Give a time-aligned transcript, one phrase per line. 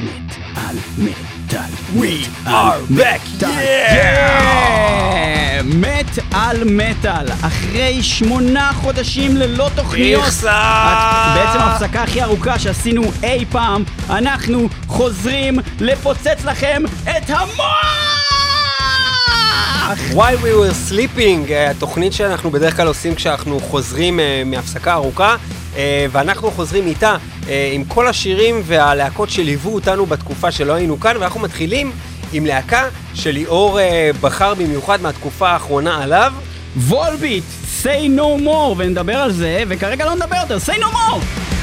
[0.00, 3.42] מטאל, מטאל, We are back!
[3.42, 3.46] Yeah!
[5.64, 10.22] מת על מטאל, אחרי שמונה חודשים ללא תוכניות.
[10.24, 10.50] איכסה!
[10.52, 18.16] את- בעצם ההפסקה הכי ארוכה שעשינו אי פעם, אנחנו חוזרים לפוצץ לכם את המוח!
[20.12, 25.36] While we were sleeping, אה, התוכנית שאנחנו בדרך כלל עושים כשאנחנו חוזרים אה, מהפסקה ארוכה,
[26.10, 27.16] ואנחנו חוזרים איתה
[27.48, 31.92] אה, עם כל השירים והלהקות שליוו אותנו בתקופה שלא היינו כאן, ואנחנו מתחילים
[32.32, 36.32] עם להקה שליאור אה, בחר במיוחד מהתקופה האחרונה עליו.
[36.76, 37.44] וולביט,
[37.82, 41.55] say no more, ונדבר על זה, וכרגע לא נדבר יותר, say no more!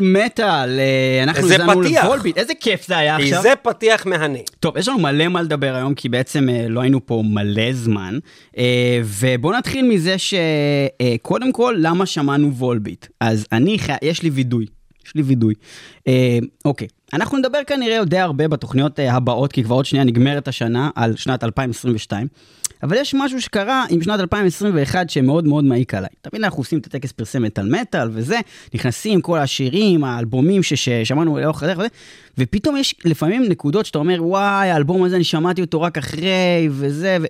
[0.00, 0.80] מת על מטאל.
[0.80, 1.48] אה, אנחנו
[1.82, 2.04] פתיח.
[2.04, 3.42] לוולביט, איזה כיף זה היה עכשיו.
[3.42, 4.38] זה פתיח מהנה.
[4.60, 8.18] טוב, יש לנו מלא מה לדבר היום, כי בעצם אה, לא היינו פה מלא זמן.
[8.58, 13.06] אה, ובואו נתחיל מזה שקודם כל, למה שמענו וולביט?
[13.20, 14.66] אז אני, יש לי וידוי.
[15.06, 15.54] יש לי וידוי.
[16.08, 20.90] אה, אוקיי, אנחנו נדבר כנראה די הרבה בתוכניות הבאות, כי כבר עוד שנייה נגמרת השנה
[20.94, 22.26] על שנת 2022.
[22.82, 26.10] אבל יש משהו שקרה עם שנת 2021 שמאוד מאוד מעיק עליי.
[26.22, 28.36] תמיד אנחנו עושים את הטקס פרסי מטאל מטאל וזה,
[28.74, 31.88] נכנסים כל השירים, האלבומים ששמענו לאורך הדרך וזה,
[32.38, 37.18] ופתאום יש לפעמים נקודות שאתה אומר, וואי, האלבום הזה, אני שמעתי אותו רק אחרי, וזה,
[37.20, 37.24] ו...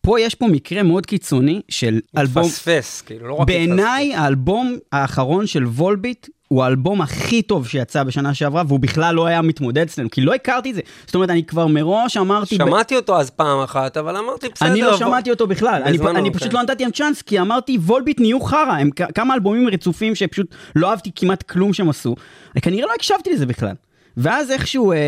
[0.00, 2.44] פה יש פה מקרה מאוד קיצוני של אלבום...
[2.44, 3.46] פספס, כאילו, לא רק...
[3.46, 9.26] בעיניי האלבום האחרון של וולביט הוא האלבום הכי טוב שיצא בשנה שעברה, והוא בכלל לא
[9.26, 10.80] היה מתמודד אצלנו, כי לא הכרתי את זה.
[11.06, 12.58] זאת אומרת, אני כבר מראש אמרתי...
[12.58, 14.68] ב- שמעתי אותו אז פעם אחת, אבל אמרתי, בסדר.
[14.68, 16.38] אני לא בוא." שמעתי אותו בכלל, אני, אני כן.
[16.38, 20.46] פשוט לא נתתי להם צ'אנס, כי אמרתי, וולביט נהיו חרא, הם כמה אלבומים רצופים שפשוט
[20.76, 22.14] לא אהבתי כמעט כלום שהם עשו,
[22.62, 23.74] כנראה לא הקשבתי לזה בכלל.
[24.16, 24.98] ואז איכשהו אה,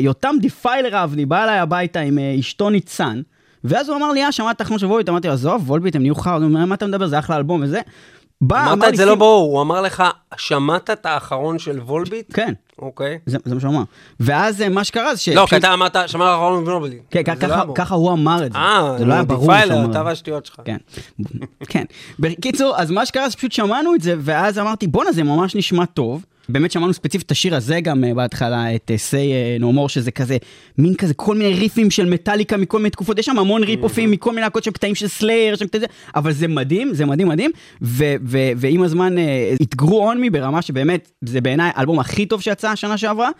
[0.00, 3.20] יותם דיפיילר אבני בא אליי הביתה עם אה, אשתו ניצן,
[3.64, 5.08] ואז הוא אמר לי, אה, שמעת את האחרון של וולביט?
[5.08, 7.80] אמרתי לו, עזוב, וולביט הם נהיו חרא, מה אתה מדבר, זה אחלה אלבום וזה.
[8.42, 10.02] בא, אמר אמרת את לי, זה לא ברור, הוא אמר לך,
[10.36, 12.26] שמעת את האחרון של וולביט?
[12.34, 13.18] כן, אוקיי.
[13.26, 13.82] זה, זה מה שהוא אמר.
[14.20, 15.28] ואז אה, מה שקרה זה ש...
[15.28, 17.02] לא, כי אתה אמרת, שמעת האחרון של וולביט.
[17.10, 17.72] כן, ככה- לא.
[17.74, 18.58] ככה הוא אמר את זה.
[18.58, 20.02] אה, זה לא היה ברור שהוא דיפיילר, אמר את אתה.
[20.04, 20.60] והשטויות שלך.
[20.64, 20.76] כן,
[21.70, 21.84] כן.
[22.18, 25.84] בקיצור, אז מה שקרה זה פשוט שמענו את זה, ואז אמרתי, בואנה, זה ממש נשמע
[25.84, 26.24] טוב.
[26.48, 30.36] באמת שמענו ספציפית את השיר הזה גם אה, בהתחלה, את say no more, שזה כזה,
[30.78, 34.30] מין כזה, כל מיני ריפים של מטאליקה מכל מיני תקופות, יש שם המון ריפ-אופים מכל
[34.30, 35.86] מיני להקות של קטעים של סלייר, שם כזה,
[36.16, 37.50] אבל זה מדהים, זה מדהים מדהים,
[37.82, 42.68] ו- ו- ועם הזמן אה, on me ברמה שבאמת, זה בעיניי האלבום הכי טוב שיצא
[42.68, 43.30] השנה שעברה,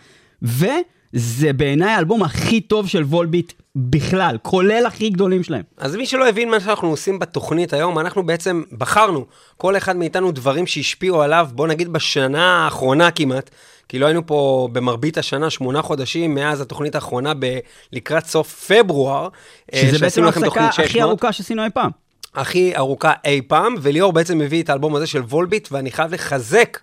[1.13, 5.61] וזה בעיניי האלבום הכי טוב של וולביט בכלל, כולל הכי גדולים שלהם.
[5.77, 9.25] אז מי שלא הבין מה שאנחנו עושים בתוכנית היום, אנחנו בעצם בחרנו,
[9.57, 13.49] כל אחד מאיתנו דברים שהשפיעו עליו, בוא נגיד בשנה האחרונה כמעט,
[13.89, 17.59] כי לא היינו פה במרבית השנה, שמונה חודשים מאז התוכנית האחרונה ב-
[17.93, 19.27] לקראת סוף פברואר.
[19.73, 21.09] אה, שזה בעצם ההפסקה הכי 600.
[21.09, 21.89] ארוכה שעשינו אי פעם.
[22.35, 26.79] הכי ארוכה אי פעם, וליאור בעצם מביא את האלבום הזה של וולביט, ואני חייב לחזק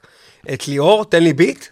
[0.52, 1.64] את ליאור, תן לי ביט.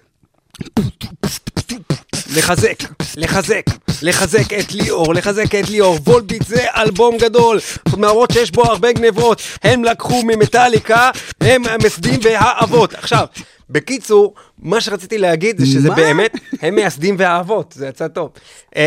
[2.39, 2.79] לחזק,
[3.17, 3.65] לחזק,
[4.03, 5.99] לחזק את ליאור, לחזק את ליאור.
[6.05, 7.61] וולביט זה אלבום גדול,
[7.93, 9.43] למרות שיש בו הרבה גנבות.
[9.63, 12.95] הם לקחו ממטאליקה, הם המייסדים והאבות.
[12.95, 13.27] עכשיו,
[13.71, 15.95] בקיצור, מה שרציתי להגיד זה שזה מה?
[15.95, 16.33] באמת,
[16.63, 18.31] הם מייסדים והאבות, זה יצא טוב.
[18.77, 18.83] אמ,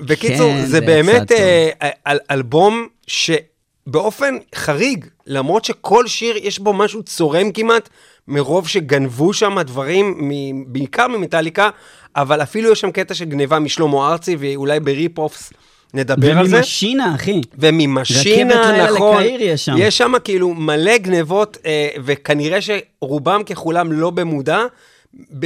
[0.00, 1.44] בקיצור, כן, זה זה באמת יצא טוב.
[1.82, 7.88] אה, אל, אלבום שבאופן חריג, למרות שכל שיר יש בו משהו צורם כמעט,
[8.28, 10.30] מרוב שגנבו שם דברים,
[10.66, 11.70] בעיקר ממטאליקה,
[12.16, 15.52] אבל אפילו יש שם קטע של גניבה משלמה ארצי, ואולי ב rip-offs
[15.94, 16.56] נדבר על זה.
[16.56, 17.40] וממשינה, אחי.
[17.58, 19.16] וממשינה, רכבת לילה נכון.
[19.22, 19.74] לקהיר יש שם.
[19.78, 24.58] יש שם כאילו מלא גנבות, אה, וכנראה שרובם ככולם לא במודע.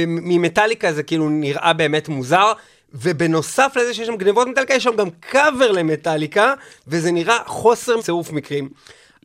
[0.07, 2.51] ממטאליקה זה כאילו נראה באמת מוזר.
[2.93, 6.53] ובנוסף לזה שיש שם גנבות מטאליקה, יש שם גם קאבר למטאליקה,
[6.87, 8.69] וזה נראה חוסר צירוף מקרים.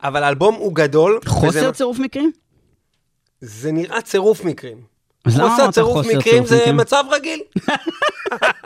[0.03, 1.19] אבל האלבום הוא גדול.
[1.25, 2.31] חוסר וזה- צירוף מקרים?
[3.41, 4.81] זה נראה צירוף מקרים.
[5.25, 6.77] אז למה חוסר אמרת צירוף חוסר מקרים צירוף זה מקרים?
[6.77, 7.39] מצב רגיל.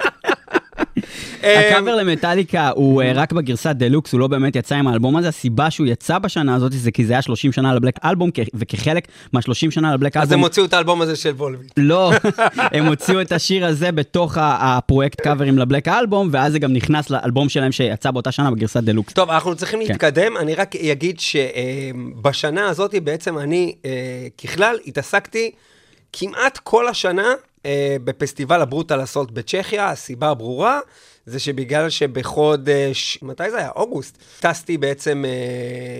[1.43, 5.27] הקאבר למטאליקה הוא אה, רק בגרסת דלוקס, הוא לא באמת יצא עם האלבום הזה.
[5.27, 9.07] הסיבה שהוא יצא בשנה הזאת זה כי זה היה 30 שנה ל Black Album, וכחלק
[9.33, 10.43] מה-30 שנה ל Black אז הם Album...
[10.43, 11.73] הוציאו את האלבום הזה של וולביט.
[11.77, 12.11] לא,
[12.75, 17.09] הם הוציאו את השיר הזה בתוך הפרויקט קאברים ל Black Album, ואז זה גם נכנס
[17.09, 19.13] לאלבום שלהם שיצא באותה שנה בגרסת דלוקס.
[19.13, 19.85] טוב, אנחנו צריכים כן.
[19.87, 20.37] להתקדם.
[20.37, 23.91] אני רק אגיד שבשנה הזאת בעצם אני, אה,
[24.43, 25.51] ככלל, התעסקתי
[26.13, 27.33] כמעט כל השנה
[27.65, 29.89] אה, בפסטיבל הברוטל אסולט בצ'כיה.
[29.89, 30.79] הסיבה הברורה
[31.29, 33.69] זה שבגלל שבחודש, מתי זה היה?
[33.75, 34.17] אוגוסט.
[34.39, 35.31] טסתי בעצם אה,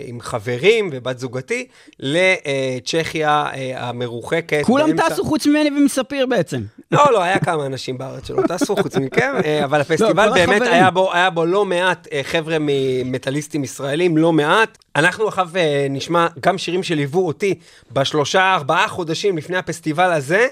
[0.05, 1.67] עם חברים ובת זוגתי
[2.00, 4.62] לצ'כיה אה, המרוחקת.
[4.65, 6.62] כולם באמצע- טסו חוץ ממני ומספיר בעצם.
[6.91, 10.50] לא, לא, היה כמה אנשים בארץ שלא טסו חוץ מכם, אה, אבל הפסטיבל כל באמת
[10.62, 10.74] החברים.
[10.74, 14.77] היה בו, היה בו לא מעט אה, חבר'ה ממטאליסטים ישראלים, לא מעט.
[14.95, 17.55] אנחנו עכשיו אה, נשמע גם שירים שליוו אותי
[17.91, 20.48] בשלושה, ארבעה חודשים לפני הפסטיבל הזה,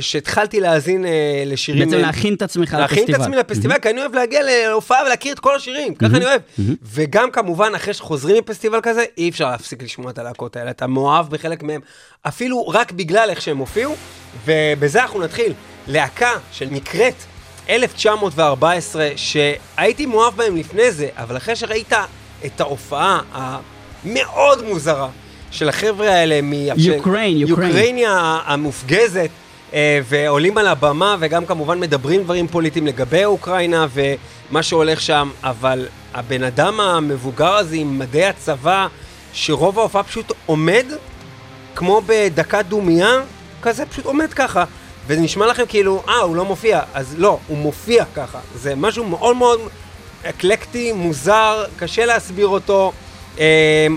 [0.00, 1.10] שהתחלתי להאזין אה,
[1.46, 1.84] לשירים...
[1.84, 3.22] בעצם אה, להכין את עצמך להכין את לפסטיבל.
[3.22, 6.40] עצמי לפסטיבל, כי אני אוהב להגיע להופעה ולהכיר את כל השירים, ככה אני אוהב.
[6.92, 11.30] וגם כמובן, אחרי שחוזרים מפסטיבל כזה, אי אפשר להפסיק לשמוע את הלהקות האלה, אתה מאוהב
[11.30, 11.80] בחלק מהם,
[12.22, 13.94] אפילו רק בגלל איך שהם הופיעו,
[14.46, 15.52] ובזה אנחנו נתחיל.
[15.88, 17.14] להקה של נקראת
[17.70, 21.92] 1914, שהייתי מאוהב בהם לפני זה, אבל אחרי שראית
[22.46, 23.20] את ההופעה
[24.04, 25.08] המאוד מוזרה
[25.50, 27.70] של החבר'ה האלה, מ- של- יוקריין, יוקריין.
[27.76, 29.26] יוקרניה המופגזת, אה,
[30.04, 36.42] ועולים על הבמה וגם כמובן מדברים דברים פוליטיים לגבי אוקראינה ומה שהולך שם, אבל הבן
[36.42, 38.86] אדם המבוגר הזה עם מדי הצבא,
[39.32, 40.86] שרוב ההופעה פשוט עומד
[41.74, 43.20] כמו בדקת דומייה,
[43.62, 44.64] כזה פשוט עומד ככה.
[45.06, 46.80] וזה נשמע לכם כאילו, אה, הוא לא מופיע.
[46.94, 48.38] אז לא, הוא מופיע ככה.
[48.54, 49.60] זה משהו מאוד מאוד
[50.24, 52.92] אקלקטי, מוזר, קשה להסביר אותו.
[53.38, 53.44] אה,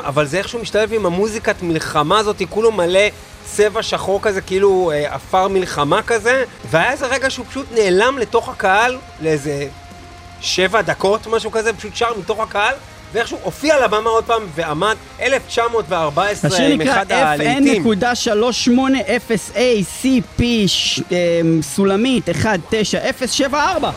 [0.04, 3.00] אבל זה איכשהו משתלב עם המוזיקת מלחמה הזאת, כולו מלא
[3.46, 8.50] צבע שחור כזה, כאילו אה, עפר מלחמה כזה, והיה איזה רגע שהוא פשוט נעלם לתוך
[8.50, 9.68] הקהל לאיזה
[10.42, 12.74] שבע דקות, משהו כזה, פשוט שר מתוך הקהל,
[13.14, 17.84] ואיכשהו הופיע על הבמה עוד פעם ועמד 1914 השיר עם נקרא אחד הלעיתים.
[17.84, 23.92] FN.38FSACP ש- אמ, סולמית 19074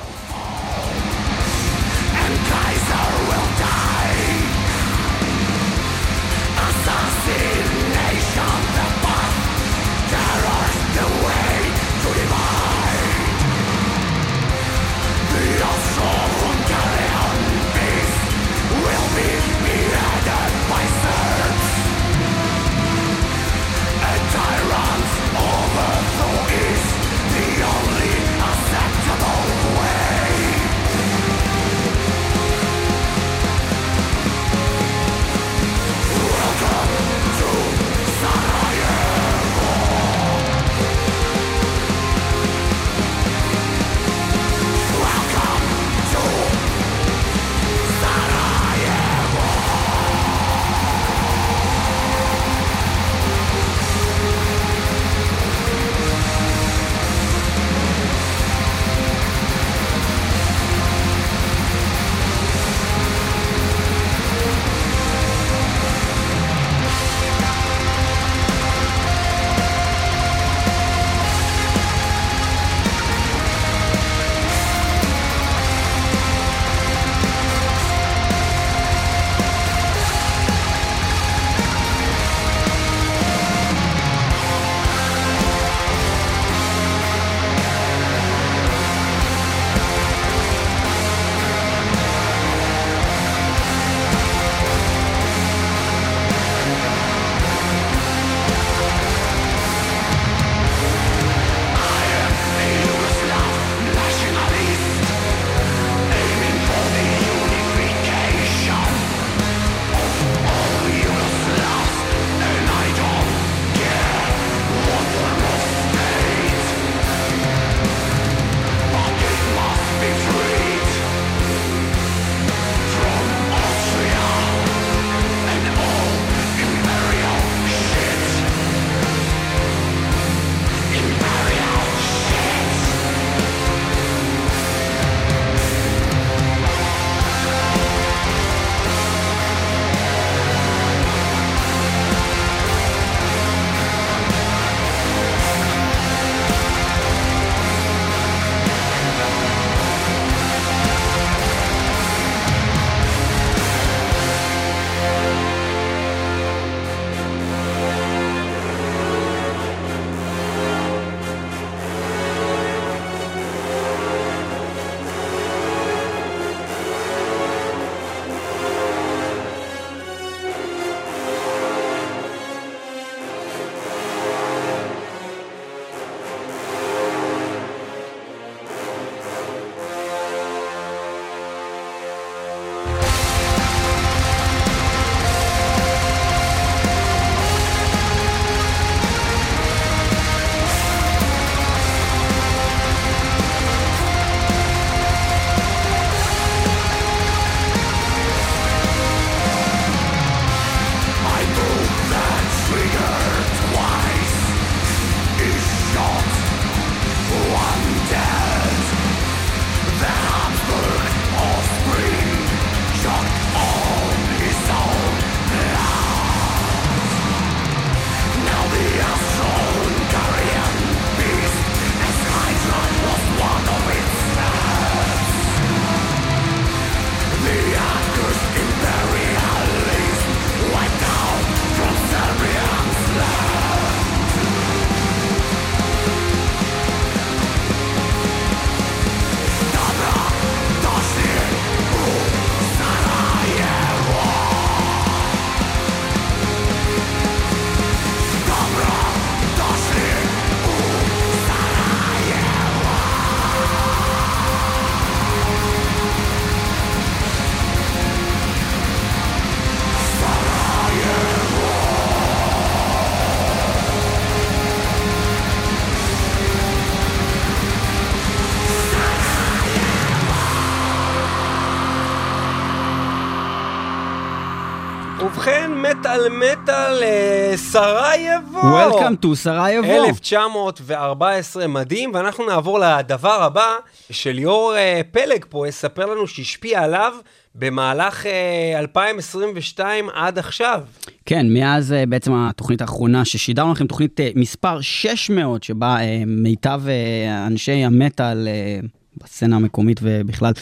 [277.73, 278.61] סרייבו.
[278.61, 280.05] Welcome to סרייבו.
[280.05, 283.75] 1914 מדהים, ואנחנו נעבור לדבר הבא,
[284.11, 287.13] שליאור אה, פלג פה יספר לנו שהשפיע עליו
[287.55, 290.81] במהלך אה, 2022 עד עכשיו.
[291.27, 296.81] כן, מאז אה, בעצם התוכנית האחרונה ששידרנו לכם, תוכנית אה, מספר 600, שבה אה, מיטב
[296.89, 298.81] אה, אנשי המטאל אה,
[299.17, 300.53] בסצנה המקומית ובכלל,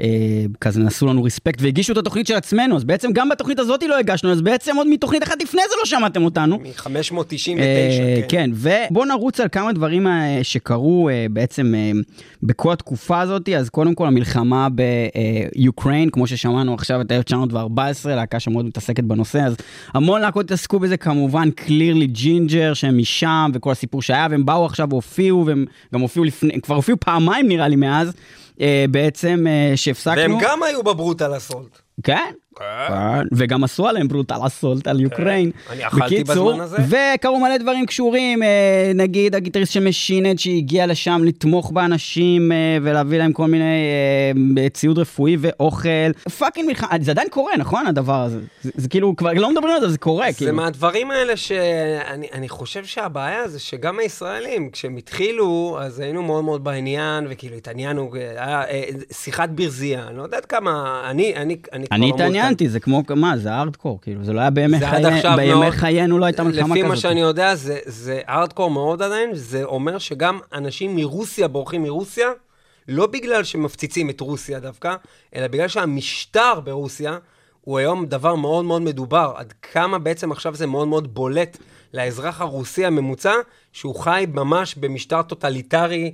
[0.00, 0.06] אה,
[0.60, 3.98] כזה נעשו לנו respect והגישו את התוכנית של עצמנו, אז בעצם גם בתוכנית הזאת לא
[3.98, 6.58] הגשנו, אז בעצם עוד מתוכנית אחת לפני זה לא שמעתם אותנו.
[6.58, 8.38] מ-599, אה, כן.
[8.38, 11.90] כן, ובואו נרוץ על כמה דברים אה, שקרו אה, בעצם אה,
[12.42, 13.48] בכל התקופה הזאת.
[13.48, 19.38] אז קודם כל המלחמה ב Ukraine, כמו ששמענו עכשיו את 1914, להקה שמאוד מתעסקת בנושא,
[19.38, 19.56] אז
[19.94, 24.88] המון להקות התעסקו בזה, כמובן clearly Jinjer, שהם משם, וכל הסיפור שהיה, והם באו עכשיו
[24.90, 27.97] והופיעו, והם גם הופיעו לפני, כבר הופיעו פעמיים נראה לי מאז,
[28.60, 30.16] אה, בעצם אה, שהפסקנו.
[30.16, 31.78] והם גם היו ב Brutal Assault.
[32.02, 32.32] כן.
[32.58, 35.50] כן, וגם עשו עליהם Brutal Assault על Ukraine.
[35.70, 36.76] אני אכלתי בזמן הזה.
[37.16, 42.78] וקרו מלא דברים קשורים, אה, נגיד הגיטריסט של Machine Head שהגיע לשם לתמוך באנשים אה,
[42.82, 43.64] ולהביא להם כל מיני
[44.58, 46.12] אה, ציוד רפואי ואוכל.
[46.38, 48.38] fucking מלחמה, זה עדיין קורה, נכון הדבר הזה?
[48.62, 50.26] זה, כאילו, כבר לא מדברים על זה, זה קורה.
[50.30, 50.54] זה כאילו.
[50.54, 56.64] מהדברים האלה שאני אני חושב שהבעיה זה שגם הישראלים, כשהם התחילו, אז היינו מאוד מאוד
[56.64, 62.10] בעניין, וכאילו התעניינו, אה, שיחת ברזייה, אני לא יודעת כמה, אני, אני, אני כבר אני
[62.10, 65.14] לא התעניינתי, זה כמו, מה, זה הארדקור, כאילו, זה לא היה בימי זה עד חיי-
[65.16, 66.90] עכשיו בימי חיינו לא הייתה מלחמה לפי כזאת.
[66.90, 72.28] מה שאני יודע, זה, זה ארדקור מאוד עדיין, זה אומר שגם אנשים מרוסיה בורחים מרוסיה,
[72.88, 74.94] לא בגלל שמפציצים את רוסיה דווקא,
[75.36, 77.18] אלא בגלל שהמשטר ברוסיה
[77.60, 79.32] הוא היום דבר מאוד מאוד מדובר.
[79.36, 81.56] עד כמה בעצם עכשיו זה מאוד מאוד בולט
[81.94, 83.32] לאזרח הרוסי הממוצע,
[83.72, 86.12] שהוא חי ממש במשטר טוטליטרי,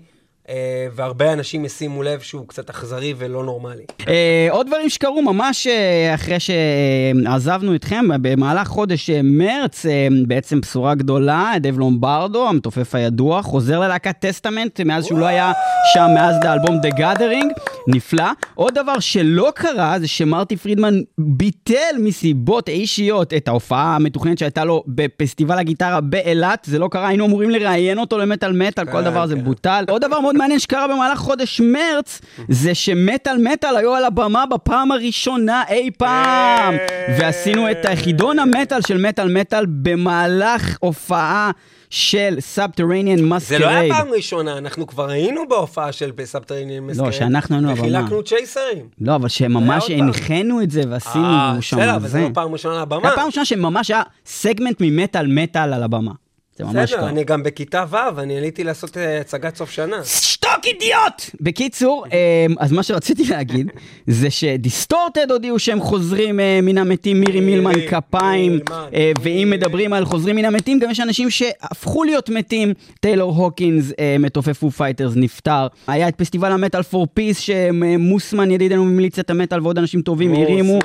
[0.94, 3.84] והרבה אנשים ישימו לב שהוא קצת אכזרי ולא נורמלי.
[4.08, 10.60] אה, עוד דברים שקרו ממש אה, אחרי שעזבנו אתכם, במהלך חודש אה, מרץ, אה, בעצם
[10.60, 15.52] בשורה גדולה, דייב לומברדו, המתופף הידוע, חוזר ללהקת Testament, מאז שהוא לא היה
[15.94, 18.24] שם, מאז האלבום The Gathering, נפלא.
[18.54, 24.84] עוד דבר שלא קרה, זה שמרטי פרידמן ביטל מסיבות אישיות את ההופעה המתוכננת שהייתה לו
[24.86, 29.22] בפסטיבל הגיטרה באילת, זה לא קרה, היינו אמורים לראיין אותו למטאל מטאל, כל כן, דבר
[29.22, 29.44] הזה כן.
[29.44, 29.84] בוטל.
[29.88, 34.92] עוד דבר מאוד מעניין שקרה במהלך חודש מרץ, זה שמטאל מטאל היו על הבמה בפעם
[34.92, 36.74] הראשונה אי פעם.
[36.74, 37.16] אה.
[37.18, 41.50] ועשינו את חידון המטאל של מטאל מטאל במהלך הופעה
[41.94, 43.62] של Subterranean Masquerade.
[43.62, 47.12] לא היה פעם ראשונה, אנחנו כבר היינו בהופעה של Subterranean Masquerade.
[47.12, 47.82] שאנחנו היינו הבמה.
[47.82, 48.88] וחילקנו צ'ייסרים.
[49.00, 49.90] לא, אבל שממש.
[49.90, 51.24] הנחינו את זה אה, ועשינו
[51.60, 52.08] שם בסדר, אבל זה.
[52.08, 53.10] זה לא פעם ראשונה על הבמה.
[53.14, 56.12] פעם ראשונה שממש היה סגמנט ממטאל מטאל על הבמה.
[56.56, 57.08] זה ממש בסדר, קרה.
[57.08, 60.04] אני גם בכיתה ו', אני עליתי לעשות אה, הצגת סוף שנה.
[60.04, 61.36] שתוק אידיוט!
[61.40, 63.70] בקיצור, אמ, אז מה שרציתי להגיד,
[64.06, 69.50] זה ש Distorted הודיעו שהם חוזרים אה, מן המתים, מירי מילמן כפיים, מילמן, אה, ואם.
[69.54, 72.72] מדברים על חוזרים מן המתים, גם יש אנשים שהפכו להיות מתים.
[73.00, 75.66] טיילור הוקינס, אה, מתופף Foo Fighters, נפטר.
[75.86, 80.78] היה את פסטיבל ה Metal for Peace, שמוסמן ידידנו ממיליציית המטאל ועוד אנשים טובים הרימו.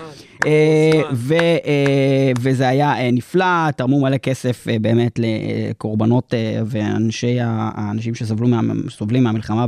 [0.46, 1.02] אה,
[1.66, 5.20] אה, וזה היה אה, נפלא, תרמו מלא כסף אה, באמת
[5.70, 9.66] לקורבנות אה, ואנשי האנשים שסובלו מה, סובלים מהמלחמה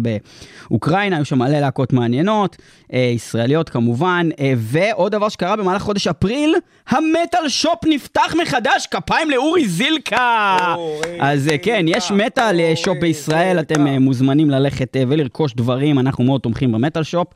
[0.69, 2.57] באוקראינה, היו שם מלא להקות מעניינות,
[2.93, 6.55] אה, ישראליות כמובן, אה, ועוד דבר שקרה במהלך חודש אפריל,
[6.87, 10.57] ה Metal Shop נפתח מחדש, כפיים לאורי זילקה.
[10.75, 13.73] אורי אז אה, כן, יש זילקה, Metal Shop בישראל, זילקה.
[13.73, 17.27] אתם מוזמנים ללכת ולרכוש דברים, אנחנו מאוד תומכים ב Metal Shop.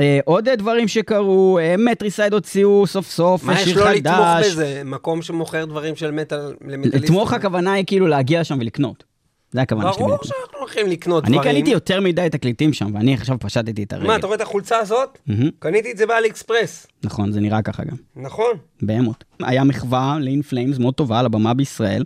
[0.00, 3.96] אה, עוד אה, דברים שקרו, אה, Matricide הוציאו סוף סוף מה יש שיר לו חדש.
[3.96, 4.82] לתמוך בזה?
[4.84, 7.02] מקום שמוכר דברים של מטאל למטאליסטים.
[7.02, 9.09] לתמוך הכוונה היא כאילו להגיע לשם ולקנות.
[9.52, 10.02] זה הכוונה שלי.
[10.04, 10.18] ברור.
[10.22, 11.52] שאנחנו הולכים לקנות אני דברים.
[11.52, 14.06] קניתי יותר מדי תקליטים שם, ואני עכשיו פשטתי את הרגל.
[14.06, 15.18] מה, אתה רואה את החולצה הזאת?
[15.58, 16.86] קניתי את זה באלי אקספרס.
[17.04, 17.96] נכון, זה נראה ככה גם.
[18.16, 18.52] נכון.
[18.82, 19.24] Behemoth.
[19.40, 22.04] היה מחווה ל In Flames מאוד טובה על הבמה בישראל.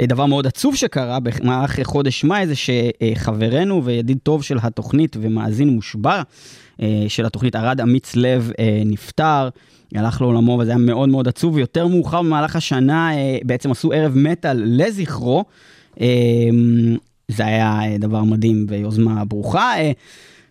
[0.00, 5.68] אה, דבר מאוד עצוב שקרה במהלך חודש מאי זה שחברנו וידיד טוב של התוכנית ומאזין
[5.68, 6.22] מושבע
[6.82, 9.48] אה, של התוכנית, ארד אמיץ לב, אה, נפטר.
[9.94, 13.10] הלך לעולמו וזה היה מאוד מאוד עצוב, ויותר מאוחר במהלך השנה
[13.44, 15.44] בעצם עשו ערב מטאל לזכרו.
[16.00, 16.06] אה,
[17.28, 19.78] זה היה אה, דבר מדהים ויוזמה ברוכה.
[19.78, 19.92] אה,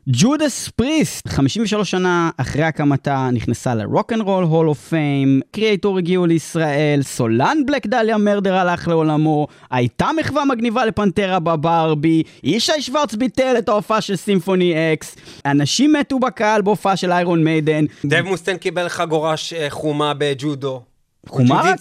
[0.07, 5.97] Judas Priest, 53 שנה אחרי הקמתה, נכנסה ל Rock and Roll Hall of Fame, Kreator
[5.97, 12.81] הגיעו לישראל, סולן Black Dahlia Murder הלך לעולמו, הייתה מחווה מגניבה ל Pantera בברבי, ישי
[12.81, 17.85] שוורץ ביטל את ההופעה של Symphony X, אנשים מתו בקהל בהופעה של איירון מיידן.
[18.05, 20.81] דב מוסטן קיבל חגורה אה, חומה בג'ודו.
[21.27, 21.73] חומה.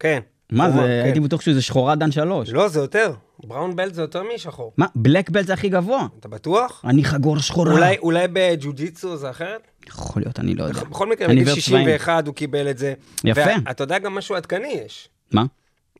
[0.00, 0.20] כן.
[0.52, 1.00] מה זה, כן.
[1.04, 2.50] הייתי בטוח שזה שחורה דן שלוש.
[2.50, 3.12] לא, זה יותר.
[3.44, 4.72] בראון בלט זה יותר משחור.
[4.76, 6.06] מה, בלק בלט זה הכי גבוה?
[6.20, 6.82] אתה בטוח?
[6.84, 7.72] אני חגור שחורה.
[7.72, 9.68] אולי, אולי בג'ו-ג'יטסו זה אחרת?
[9.88, 10.84] יכול להיות, אני לא יודע.
[10.84, 11.84] בכל מקרה, בגיל עיוור צבעים.
[11.84, 12.94] 61 הוא קיבל את זה.
[13.24, 13.40] יפה.
[13.64, 15.08] ואתה יודע גם משהו עדכני יש.
[15.32, 15.44] מה?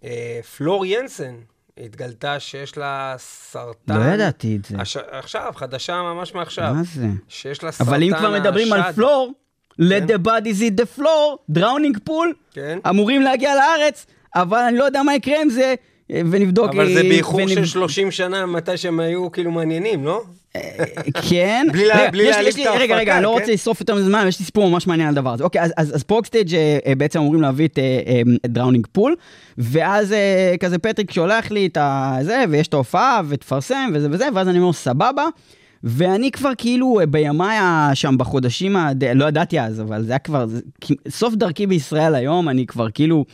[0.05, 1.35] אה, פלור ינסן
[1.85, 3.99] התגלתה שיש לה סרטן.
[3.99, 4.77] לא ידעתי את זה.
[4.79, 4.97] הש...
[4.97, 6.75] עכשיו, חדשה ממש מעכשיו.
[6.75, 7.07] מה זה?
[7.29, 8.95] שיש לה סרטן אבל אם כבר מדברים על השד.
[8.95, 9.33] פלור,
[9.81, 12.79] let the bodies hit the floor, Drowning Pool, כן.
[12.89, 14.07] אמורים להגיע לארץ,
[14.41, 15.75] אבל אני לא יודע מה יקרה עם זה,
[16.11, 16.71] אה, ונבדוק.
[16.71, 20.23] אבל זה אה, באיחור ונב- של 30 שנה מתי שהם היו כאילו מעניינים, לא?
[21.31, 21.67] כן.
[22.13, 23.41] בלי להעליב את ההפקה, רגע, רגע, אני לא כן?
[23.41, 25.45] רוצה לשרוף יותר מזמן, יש לי סיפור ממש מעניין על הדבר הזה.
[25.45, 29.15] אוקיי, אז- Prog Stage אה, אה, בעצם אמורים להביא את אה, אה, Drowning Pool,
[29.59, 31.79] ואז אה, כזה פטריק שולח לי את
[32.23, 35.25] זה, ויש את ההופעה, ותפרסם, וזה וזה, ואז אני אומר, סבבה.
[35.85, 37.59] ואני כבר כאילו אה, בימיי
[37.95, 39.05] שם בחודשים, הד...
[39.05, 40.47] לא ידעתי אז, אבל זה היה כבר,
[41.09, 43.25] סוף דרכי בישראל היום, אני כבר כאילו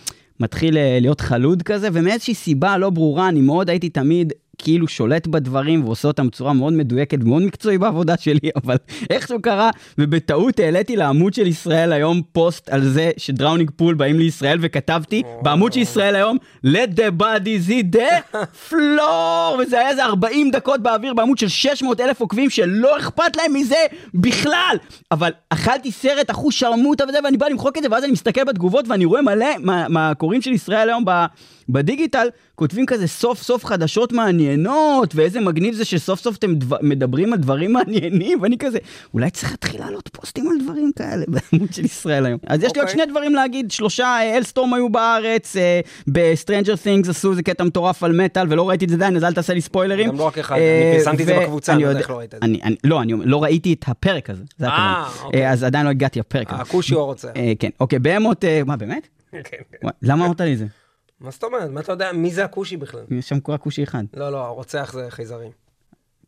[0.43, 5.27] מתחיל אה, להיות חלוד כזה, ומאיזושהי סיבה לא ברורה, אני מאוד הייתי תמיד כאילו שולט
[5.27, 8.77] בדברים ועושה אותם בצורה מאוד מדויקת, מאוד מקצועי בעבודה שלי, אבל
[9.11, 14.19] איכשהו קרה, ובטעות העליתי לעמוד של ישראל היום פוסט על זה ש Drowning Pool באים
[14.19, 16.37] לישראל, וכתבתי בעמוד של ישראל היום,
[16.67, 18.37] let the body hit the
[18.71, 23.55] floor, וזה היה איזה 40 דקות באוויר בעמוד של 600 אלף עוקבים שלא אכפת להם
[23.55, 23.77] מזה
[24.15, 24.77] בכלל,
[25.11, 28.89] אבל אכלתי סרט אחוז שרמוטה וזה, ואני בא למחוק את זה, ואז אני מסתכל בתגובות
[28.89, 31.25] ואני רואה מלא מה- מהקוראים של ישראל היום ב...
[31.69, 32.27] בדיגיטל
[32.63, 37.39] כותבים כזה סוף סוף חדשות מעניינות, ואיזה מגניב זה שסוף סוף אתם דבר, מדברים על
[37.39, 38.79] דברים מעניינים, ואני כזה,
[39.15, 42.39] אולי צריך להתחיל לעלות פוסטים על דברים כאלה בעמוד של ישראל היום.
[42.47, 43.05] אז יש לי עוד אוקיי.
[43.05, 47.65] שני דברים להגיד, שלושה, אה, Alestorm היו בארץ, אה, ב Stranger Things עשו איזה קטע
[47.65, 50.09] מטורף על מטאל, ולא ראיתי את זה עדיין, אז אל תעשה לי ספוילרים.
[50.09, 52.19] גם לא רק אחד, אה, אני פרסמתי את זה בקבוצה, אני לא יודע איך לא
[52.19, 52.47] ראית את זה.
[52.47, 55.25] אני, אני, לא, אני לא ראיתי את הפרק הזה, זה אה, הכוונה.
[55.25, 55.47] אוקיי.
[55.47, 56.63] אה, אז עדיין לא הגעתי לפרק הזה.
[56.63, 57.29] הכושי הוא הרוצח.
[57.37, 59.09] אה, כן, אוקיי, Behemoth, אה, מה באמת?
[59.33, 59.41] כן,
[59.81, 59.89] כן.
[60.03, 60.67] למה אמרת לי את זה?
[61.23, 61.71] מה זאת אומרת?
[61.71, 62.13] מה אתה יודע?
[62.13, 63.01] מי זה הכושי בכלל?
[63.11, 64.03] יש שם רק כושי אחד.
[64.15, 65.51] לא, לא, הרוצח זה חייזרים.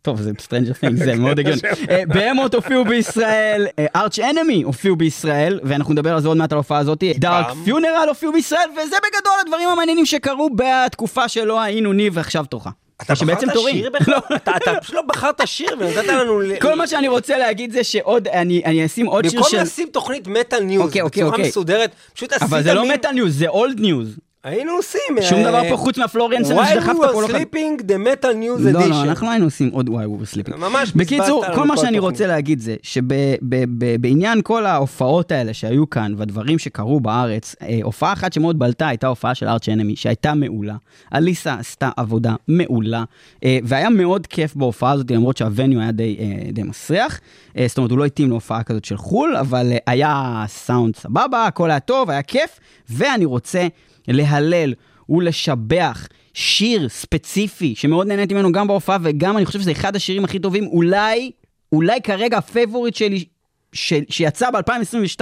[0.03, 1.61] טוב, זה Stranger Things, זה מאוד הגיוני.
[1.91, 6.57] אה, Behemoth הופיעו בישראל, Arch Enemy הופיעו בישראל, ואנחנו נדבר על זה עוד מעט על
[6.57, 7.05] ההופעה הזאת.
[7.19, 12.69] Dark Funeral הופיעו בישראל, וזה בגדול הדברים המעניינים שקרו בתקופה שלא היינו ניב, ועכשיו תורך.
[13.03, 13.73] אתה שבעצם בחרת תורי.
[13.73, 14.19] שיר בכלל?
[14.37, 16.41] אתה אתה פשוט לא בחרת שיר ונתת לנו...
[16.61, 19.63] כל מה שאני רוצה להגיד זה שעוד, אני אני אשים עוד שיר במקום של...
[19.63, 21.49] לשים תוכנית Metal News אוקיי, אוקיי, בצורה אוקיי.
[21.49, 24.17] מסודרת, פשוט עשית אבל זה לא מטאל ניוז, זה אולד ניוז.
[24.45, 25.01] היינו עושים...
[25.21, 27.41] שום אה, דבר פה חוץ מהפלוריאנסון While שדחפת we פה לא were אחד.
[27.41, 29.03] sleeping, the metal news לא, לא.
[29.03, 30.59] אנחנו היינו עושים While we were sleeping.
[30.59, 31.99] ממש בקיצור, בזבזת כל לנו מה כל שאני.
[31.99, 38.33] רוצה להגיד זה שבעניין כל ההופעות האלה שהיו כאן והדברים שקרו בארץ, אה, הופעה אחת
[38.33, 40.77] שמאוד בלטה הייתה הופעה של Arch Enemy שהייתה מעולה.
[41.15, 43.05] אליסה עשתה עבודה מעולה,
[43.45, 46.17] אה, והיה מאוד כיף בהופעה הזאת למרות שה venue היה די,
[46.53, 47.21] די מסריח.
[47.67, 51.81] זאת אומרת, הוא לא התאים להופעה כזאת של חו"ל, אבל היה סאונד סבבה, הכל היה
[51.81, 53.67] טוב, היה כיף, ואני רוצה
[54.09, 54.75] להלל
[55.09, 60.39] ולשבח שיר ספציפי שמאוד נהניתי ממנו גם בהופעה וגם אני חושב שזה אחד השירים הכי
[60.39, 61.31] טובים, אולי,
[61.73, 63.25] אולי כרגע ה favorite שלי
[63.73, 65.21] ש, שיצא ב-2022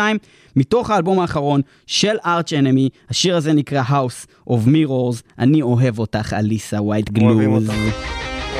[0.56, 6.32] מתוך האלבום האחרון של Arch Enemy, השיר הזה נקרא House of Mirrors, אני אוהב אותך
[6.38, 7.70] אליסה אוהבים גלוז.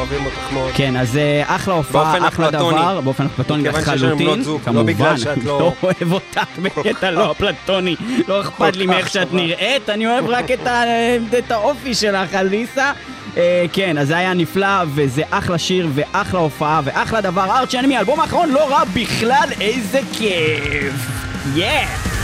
[0.02, 0.70] אוהבים אותך מאוד.
[0.74, 2.50] כן, אז אה, אחלה הופעה, אחלה.
[2.50, 7.96] דבר, באופן אפלטוני לחלוטין, לא בגלל שאת לא- לא אוהב אותך בקטע לא אפלטוני,
[8.28, 9.32] לא אכפת לי מאיך שאת.
[9.32, 10.44] נראית, אני אוהב רק
[11.38, 12.92] את האופי שלך, אליסה.
[13.36, 17.58] אה, כן, אז זה היה נפלא, וזה אחלה שיר, ואחלה הופעה, ואחלה דבר.
[17.58, 20.94] ארצ' אנמי, האלבום האחרון לא רע בכלל, איזה כיף.
[21.54, 22.21] יאה!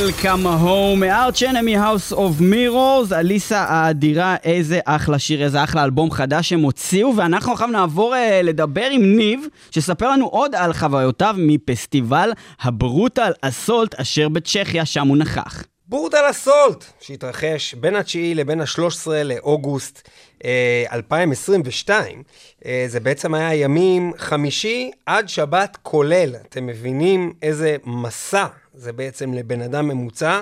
[0.00, 6.10] Welcome home, Arch Enemy House of Mirrors, אליסה האדירה, איזה אחלה שיר, איזה אחלה אלבום
[6.10, 11.34] חדש הם הוציאו, ואנחנו עכשיו נעבור uh, לדבר עם ניב, שספר לנו עוד על חוויותיו
[11.38, 15.64] מפסטיבל הברוטל אסולט, אשר בצ'כיה, שם הוא נכח.
[15.86, 20.08] בורדל אסולט, שהתרחש בין ה-9 לבין ה-13 לאוגוסט
[20.44, 22.22] אה, 2022.
[22.66, 26.36] אה, זה בעצם היה ימים חמישי עד שבת כולל.
[26.48, 28.46] אתם מבינים איזה מסע
[28.80, 30.40] זה בעצם לבן אדם ממוצע,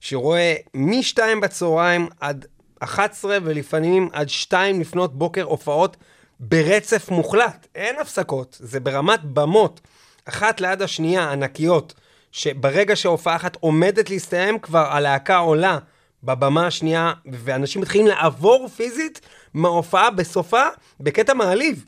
[0.00, 2.46] שרואה מ-2 בצהריים עד
[2.78, 5.96] 11 ולפעמים עד 2 לפנות בוקר הופעות
[6.40, 7.66] ברצף מוחלט.
[7.74, 9.80] אין הפסקות, זה ברמת במות,
[10.24, 11.94] אחת ליד השנייה, ענקיות.
[12.32, 15.78] שברגע שההופעה אחת עומדת להסתיים, כבר הלהקה עולה
[16.22, 19.20] בבמה השנייה, ואנשים מתחילים לעבור פיזית
[19.54, 20.62] מההופעה בסופה,
[21.00, 21.84] בקטע מעליב.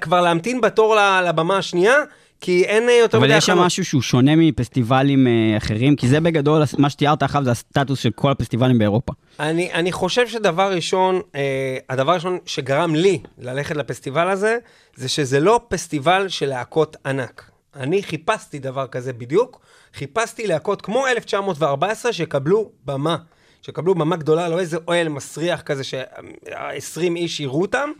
[0.00, 1.96] כבר להמתין בתור לבמה השנייה,
[2.40, 3.58] כי אין אה, יותר אבל מדי יש שם.
[3.58, 8.10] משהו שהוא שונה מפסטיבלים אה, אחרים, כי זה בגדול, מה שתיארת עכשיו זה הסטטוס של
[8.10, 9.12] כל הפסטיבלים באירופה.
[9.40, 14.58] אני, אני חושב שדבר ראשון, אה, הדבר הראשון שגרם לי ללכת לפסטיבל הזה,
[14.94, 17.50] זה שזה לא פסטיבל של להקות ענק.
[17.76, 19.60] אני חיפשתי דבר כזה בדיוק,
[19.94, 23.16] חיפשתי להקות כמו 1914 שקבלו במה.
[23.62, 27.90] שקבלו במה גדולה, לא איזה אוהל מסריח כזה ש-20 איש יראו אותם,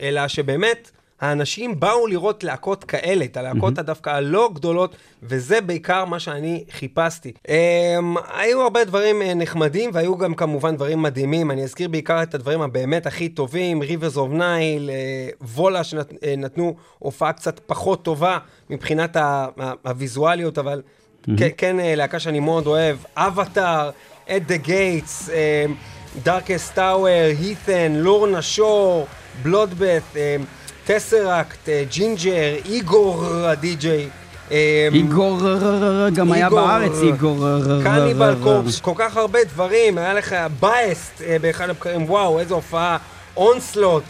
[0.00, 6.20] אלא שבאמת האנשים באו לראות להקות כאלה, את הלהקות הדווקא הלא גדולות, וזה בעיקר מה
[6.20, 7.32] שאני חיפשתי.
[7.46, 7.50] Um,
[8.34, 11.50] היו הרבה דברים uh, נחמדים, והיו גם כמובן דברים מדהימים.
[11.50, 17.60] אני אזכיר בעיקר את הדברים הבאמת הכי טובים, of Nile, uh, וולה שנתנו הופעה קצת
[17.66, 18.38] פחות טובה
[18.70, 19.46] מבחינת ה-
[19.84, 20.82] הוויזואליות, אבל
[21.38, 23.90] כן, כן אה, להקה שאני מאוד אוהב, אבטאר,
[24.36, 25.30] את דה גייטס,
[26.22, 27.06] Darkest Hour,
[27.40, 29.06] Heathen, Lorna Shore,
[29.42, 30.02] Bloodbath,
[30.86, 34.08] Tesseract, Jinjer, Igorrr הדי-ג'יי.
[34.52, 35.38] אה, איגור
[36.14, 37.44] גם היה בארץ, איגור.
[37.84, 42.96] קניבל קורפס, כל כך הרבה דברים, היה לך Beast אה, באחד הבקרים, וואו, איזו הופעה,
[43.36, 44.02] Onslaught,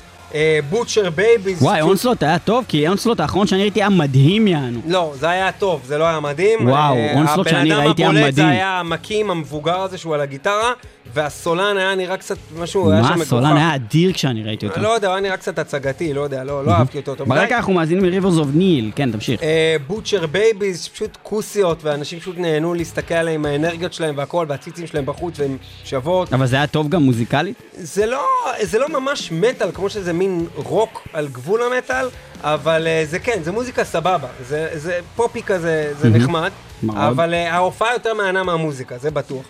[0.70, 1.62] Butcher Babies.
[1.62, 4.80] וואי, אונסלוט היה טוב, כי אונסלוט האחרון שאני ראיתי היה מדהים יענו.
[4.86, 6.68] לא, זה היה טוב, זה לא היה מדהים.
[6.68, 8.46] וואו, אה, אונסלוט שאני ראיתי היה הבן אדם הבולט מדהים.
[8.48, 10.72] זה היה המקים המבוגר הזה שהוא על הגיטרה,
[11.14, 13.28] והסולן היה נראה קצת משהו, היה שם מה, מגוחך.
[13.28, 14.80] סולן היה אדיר כשאני ראיתי אותו.
[14.80, 17.26] לא יודע, הוא היה נראה קצת הצגתי, לא יודע, לא לא אהבתי אותו.
[17.26, 19.40] ברקע אנחנו מאזינים מ Rivers of Nihil, כן, תמשיך.
[19.86, 25.40] Butcher Babies, פשוט כוסיות, ואנשים פשוט נהנו להסתכל עליהם, האנרגיות שלהם והכל, והציצים שלהם בחוץ,
[25.40, 26.32] והם שוות.
[26.32, 27.62] אבל זה היה טוב גם מוזיקלית?
[27.72, 28.24] זה לא,
[28.62, 32.08] זה לא ממש מטאל, כמו שזה מין רוק על גבול המטאל,
[32.40, 34.28] אבל uh, זה כן, זה מוזיקה סבבה.
[34.48, 36.50] זה, זה פופי כזה, זה נחמד.
[36.94, 39.44] אבל uh, ההופעה יותר מהנה מהמוזיקה, זה בטוח.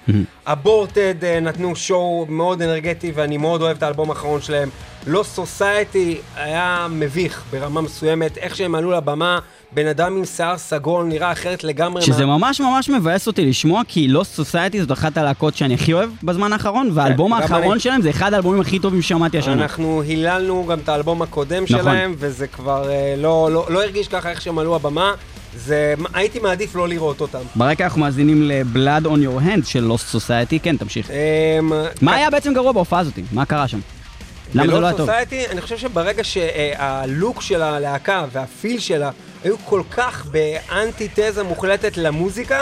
[0.47, 4.69] אבורטד uh, נתנו שואו מאוד אנרגטי, ואני מאוד אוהב את האלבום האחרון שלהם.
[5.07, 9.39] לא סוסייטי היה מביך ברמה מסוימת, איך שהם עלו לבמה,
[9.73, 12.03] בן אדם עם שיער סגול נראה אחרת לגמרי.
[12.03, 15.93] שזה מה- ממש ממש מבאס אותי לשמוע, כי לוסט סוסייטי זאת אחת הלהקות שאני הכי
[15.93, 17.81] אוהב בזמן האחרון, והאלבום גם האחרון אני.
[17.81, 19.53] שלהם זה אחד האלבומים הכי טובים ששמעתי השנה.
[19.63, 21.79] אנחנו היללנו גם את האלבום הקודם נכון.
[21.83, 25.13] שלהם, וזה כבר אה, לא, לא, לא הרגיש ככה איך שהם עלו הבמה.
[25.57, 27.39] זה, הייתי מעדיף לא לראות אותם.
[27.57, 31.11] ברקע אנחנו מאזינים ל-Blood on your hands של לוסט סוסייטי, כן, תמשיך.
[31.11, 33.15] אמ, מה היה בעצם גרוע בהופעה הזאת?
[33.33, 33.79] מה קרה שם?
[34.55, 35.07] למה זה לא היה טוב?
[35.07, 39.11] סוסייטי, אני חושב שברגע שהלוק של הלהקה והפיל שלה
[39.45, 42.61] היו כל כך באנטיתזה מוחלטת למוזיקה,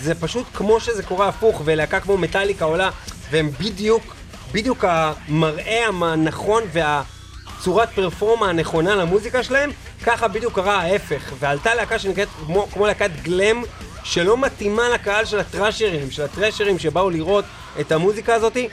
[0.00, 2.90] זה פשוט כמו שזה קורה הפוך, ולהקה כמו מטאליקה עולה,
[3.30, 4.14] והם בדיוק,
[4.52, 6.62] בדיוק המראה הנכון
[7.60, 9.70] והצורת פרפורמה הנכונה למוזיקה שלהם,
[10.04, 11.32] ככה בדיוק קרה ההפך.
[11.38, 13.62] ועלתה להקה שנקראת כמו, כמו להקת גלם,
[14.04, 17.44] שלא מתאימה לקהל של הטראשרים, של הטראשרים שבאו לראות
[17.80, 18.68] את המוזיקה הזאתי.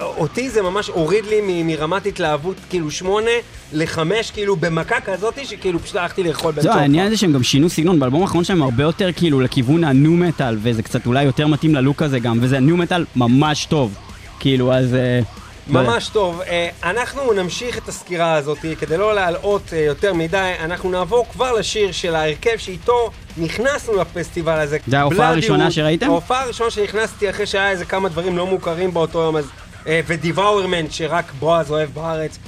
[0.00, 3.30] אותי זה ממש הוריד לי מרמת התלהבות כאילו שמונה
[3.72, 6.82] לחמש כאילו במכה כזאתי שכאילו פשוט הלכתי לאכול בן זהו, צ'ופר.
[6.82, 10.56] העניין זה שהם גם שינו סגנון, באלבום האחרון שלהם הרבה יותר כאילו לכיוון הניו מטאל,
[10.62, 13.94] וזה קצת אולי יותר מתאים ללוק הזה גם, וזה ניו מטאל ממש טוב.
[14.38, 14.94] כאילו, אז...
[14.94, 15.39] יודע.
[15.70, 20.90] ממש טוב, אה, אנחנו נמשיך את הסקירה הזאת כדי לא להלאות אה, יותר מדי, אנחנו
[20.90, 24.78] נעבור כבר לשיר של ההרכב שאיתו נכנסנו לפסטיבל הזה.
[24.86, 25.70] זה ההופעה הראשונה.
[25.70, 26.06] שראיתם?
[26.06, 29.44] ההופעה הראשונה שנכנסתי אחרי שהיה איזה כמה דברים לא מוכרים באותו יום, אז...
[29.86, 32.38] אה, ודיוואורמנט שרק בועז אוהב בארץ.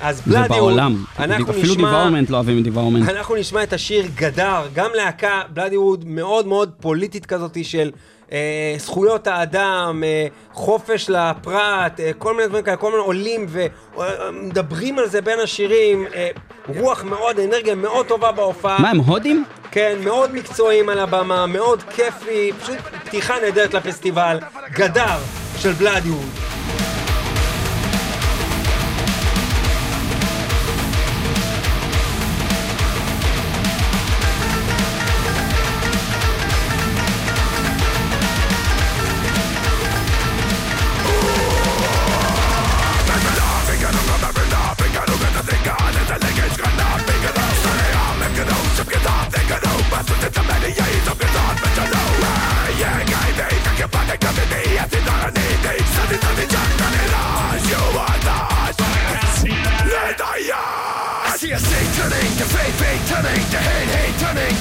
[0.00, 1.04] אז בלאדי ווד, ובעולם.
[1.18, 1.90] אנחנו אפילו נשמע...
[1.90, 3.08] דיוורמנט לא אוהבים דיוורמנט.
[3.08, 7.90] אנחנו נשמע את השיר גדר, גם להקה בלאדי ווד מאוד מאוד פוליטית כזאת של
[8.32, 14.98] אה, זכויות האדם, אה, חופש לפרט, אה, כל מיני דברים כאלה, כל מיני עולים ומדברים
[14.98, 16.28] על זה בין השירים, אה,
[16.76, 18.78] רוח מאוד, אנרגיה מאוד טובה בהופעה.
[18.78, 19.44] מה, הם הודים?
[19.70, 24.38] כן, מאוד מקצועיים על הבמה, מאוד כיפי, פשוט פתיחה נהדרת לפסטיבל.
[24.72, 25.18] גדר
[25.58, 26.08] של בלאדי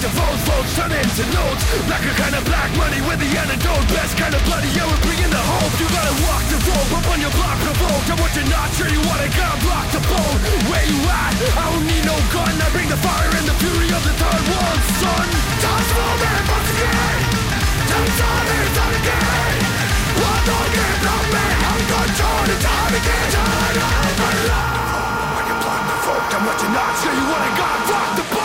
[0.06, 1.64] your foes, foes turn into notes.
[1.90, 3.86] Blacker kind of black money with the antidote.
[3.90, 5.74] Best kind of bloody, yeah, we're bringing the hope.
[5.82, 8.08] You gotta walk the road, up on your block, provoked.
[8.14, 10.40] And what you're not sure you wanna got block the bone.
[10.70, 11.34] Where you at?
[11.58, 12.54] I don't need no gun.
[12.54, 15.26] I bring the fire and the fury of the third world, son.
[15.66, 17.20] Time's moving once again.
[17.96, 19.58] And time again.
[20.22, 21.56] One give up, man.
[21.66, 23.28] I'm control the time again.
[23.34, 24.85] Time of my.
[26.08, 28.45] And what you're not sure you wanna got rock the boat.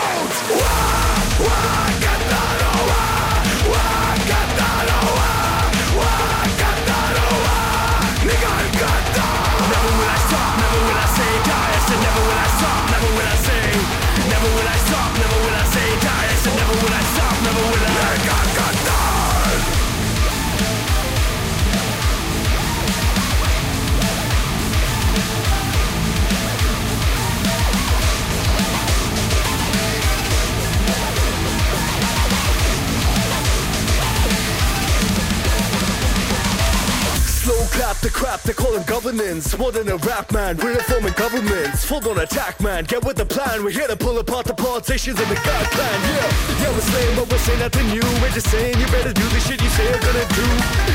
[37.71, 39.57] Clap the crap they call them governance.
[39.57, 41.85] More than a rap man, we're reforming governments.
[41.85, 43.63] Full on attack man, get with the plan.
[43.63, 45.97] We're here to pull apart the politicians and the God plan.
[46.11, 48.07] Yeah, yeah, we're saying, but we're saying nothing new.
[48.21, 50.47] We're just saying you better do the shit you say you're gonna do.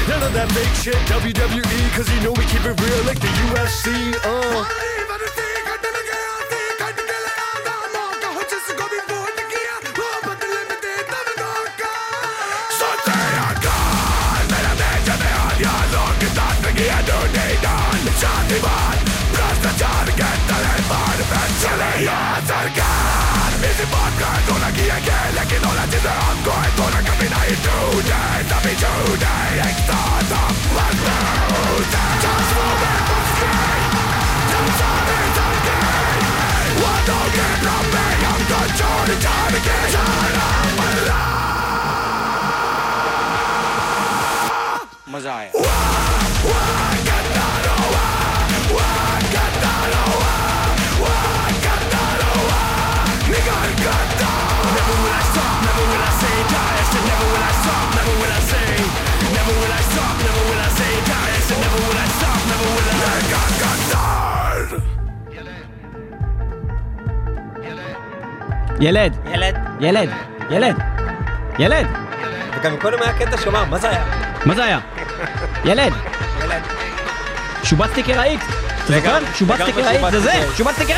[0.09, 3.33] None of that fake shit, WWE, cause you know we keep it real like the
[3.49, 4.15] UFC.
[4.25, 4.96] Uh.
[18.21, 18.99] Чарниман,
[19.33, 26.75] просто тяргетален Manifestally acercar Mis imágenes una guía que le quedó la tienda Anco en
[26.85, 31.87] una cabina y today Tapi today Extend up my road
[32.23, 33.85] Transform it, it's free
[34.51, 38.06] Transform it, it's free What
[68.81, 69.57] ילד, ילד.
[69.81, 70.09] ילד,
[70.51, 70.77] ילד,
[71.59, 71.87] ילד,
[72.57, 74.05] וגם קודם היה קטע שאומר, מה זה היה?
[74.47, 74.79] מה זה היה?
[75.65, 75.93] ילד,
[76.45, 76.63] ילד.
[77.63, 78.41] שובצתי כרהיט.
[78.85, 79.19] אתה זוכר?
[79.35, 80.57] שובצתי כרהיט, זה זה, שובצתי.
[80.57, 80.93] שובצתי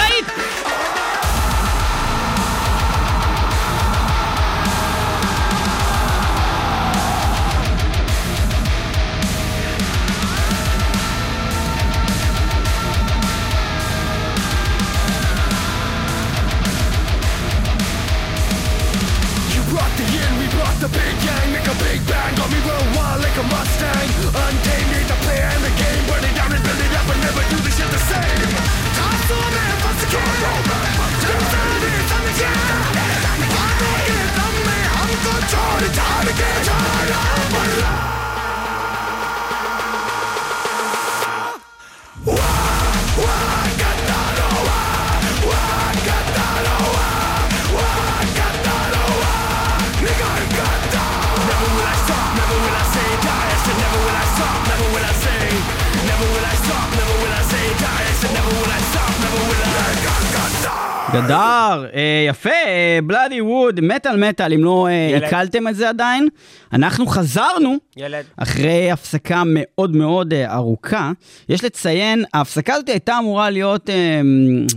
[63.29, 65.23] Daddy Woo ווד, מטאל מטאל, אם לא אה, ילד.
[65.23, 66.29] עיכלתם את זה עדיין.
[66.73, 68.25] אנחנו חזרנו ילד.
[68.37, 71.13] אחרי הפסקה מאוד מאוד אה, ארוכה.
[71.49, 74.21] יש לציין, ההפסקה הזאת הייתה אמורה להיות אה,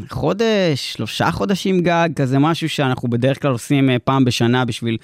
[0.09, 4.97] חודש, שלושה חודשים גג, כזה משהו שאנחנו בדרך כלל עושים פעם בשנה בשביל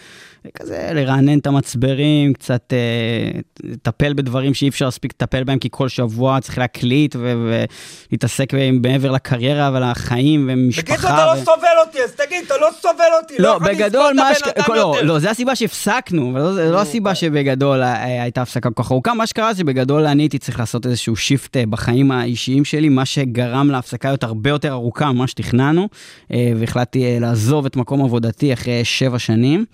[0.53, 5.89] כזה לרענן את המצברים, קצת אה, לטפל בדברים שאי אפשר להספיק לטפל בהם, כי כל
[5.89, 10.93] שבוע צריך להקליט ולהתעסק מעבר לקריירה ולחיים ומשפחה.
[10.93, 13.35] בקיצור, אתה לא סובל אותי, אז תגיד, אתה לא סובל אותי.
[13.39, 14.41] לא, יכול לסבול בגדול, מה ש...
[14.69, 14.95] לא.
[15.03, 18.91] לא, זה הסיבה שהפסקנו, אבל לא- זה לא הסיבה שבגדול אה, הייתה הפסקה כל כך
[18.91, 19.13] ארוכה.
[19.13, 23.05] מה שקרה זה שבגדול אני הייתי צריך לעשות איזשהו shift אה, בחיים האישיים שלי, מה
[23.05, 25.89] שגרם להפסקה להיות הרבה יותר ארוכה ממה שתכננו,
[26.33, 29.65] אה, והחלטתי לעזוב את מקום עבודתי אחרי שבע שנים,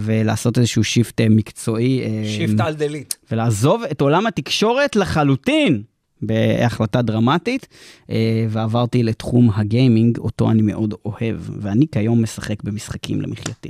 [0.00, 2.02] ולעשות איזשהו shift מקצועי.
[2.26, 3.16] shift alt delete.
[3.32, 5.82] ולעזוב את עולם התקשורת לחלוטין.
[6.22, 7.66] בהחלטה דרמטית,
[8.10, 13.68] אה, ועברתי לתחום הגיימינג, אותו אני מאוד אוהב, ואני כיום משחק במשחקים למחייתי.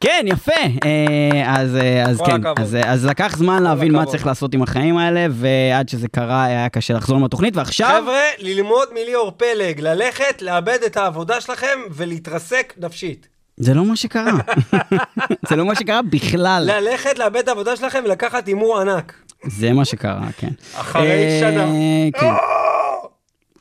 [0.00, 0.52] כן, יפה.
[0.84, 2.58] אה, אז, אה, אז כן, הכבוד.
[2.60, 4.12] אז, אז לקח זמן להבין מה הכבוד.
[4.12, 8.00] צריך לעשות עם החיים האלה, ועד שזה קרה היה קשה לחזור מהתוכנית, ועכשיו...
[8.02, 13.28] חבר'ה, ללמוד מליאור פלג, ללכת, לאבד את העבודה שלכם ולהתרסק נפשית.
[13.56, 14.32] זה לא מה שקרה.
[15.48, 16.62] זה לא מה שקרה בכלל.
[16.66, 19.14] ללכת לאבד את העבודה שלכם ולקחת הימור ענק.
[19.44, 20.50] זה מה שקרה, כן.
[20.74, 21.66] אחרי אה, שנה.
[22.20, 22.32] כן.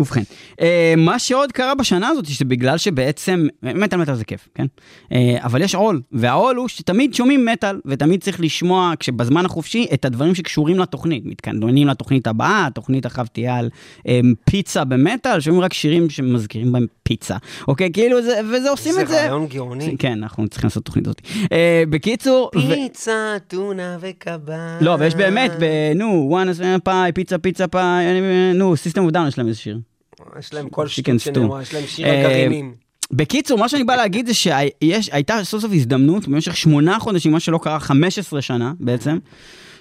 [0.01, 0.21] ובכן,
[0.61, 4.65] אה, מה שעוד קרה בשנה הזאת, שזה בגלל שבעצם, מטאל מטאל זה כיף, כן?
[5.11, 10.05] אה, אבל יש עול, והעול הוא שתמיד שומעים מטאל, ותמיד צריך לשמוע, כשבזמן החופשי, את
[10.05, 11.25] הדברים שקשורים לתוכנית.
[11.25, 13.69] מתכוננים לתוכנית הבאה, התוכנית אחריו תהיה על
[14.07, 17.37] אה, פיצה במטאל, שומעים רק שירים שמזכירים בהם פיצה.
[17.67, 19.21] אוקיי, כאילו, זה, וזה עושים זה את זה.
[19.21, 19.95] רעיון גאוני.
[19.99, 21.21] כן, אנחנו צריכים לעשות תוכנית הזאת.
[21.89, 24.53] בקיצור, ו- פיצה, טונה וקבב.
[24.81, 25.51] לא, ויש באמת,
[25.95, 28.05] נו, וואנס פאי, פיצה, פיצה פאי,
[28.53, 29.79] נו, סיסטם אוף דאון יש להם איזה שיר.
[30.39, 30.89] יש להם כל stew.
[31.19, 32.73] שנאמרה, יש להם שיר אה, על גרעינים.
[33.11, 37.59] בקיצור, מה שאני בא להגיד זה שהייתה סוף סוף הזדמנות במשך שמונה חודשים, מה שלא
[37.63, 39.17] קרה 15 שנה בעצם,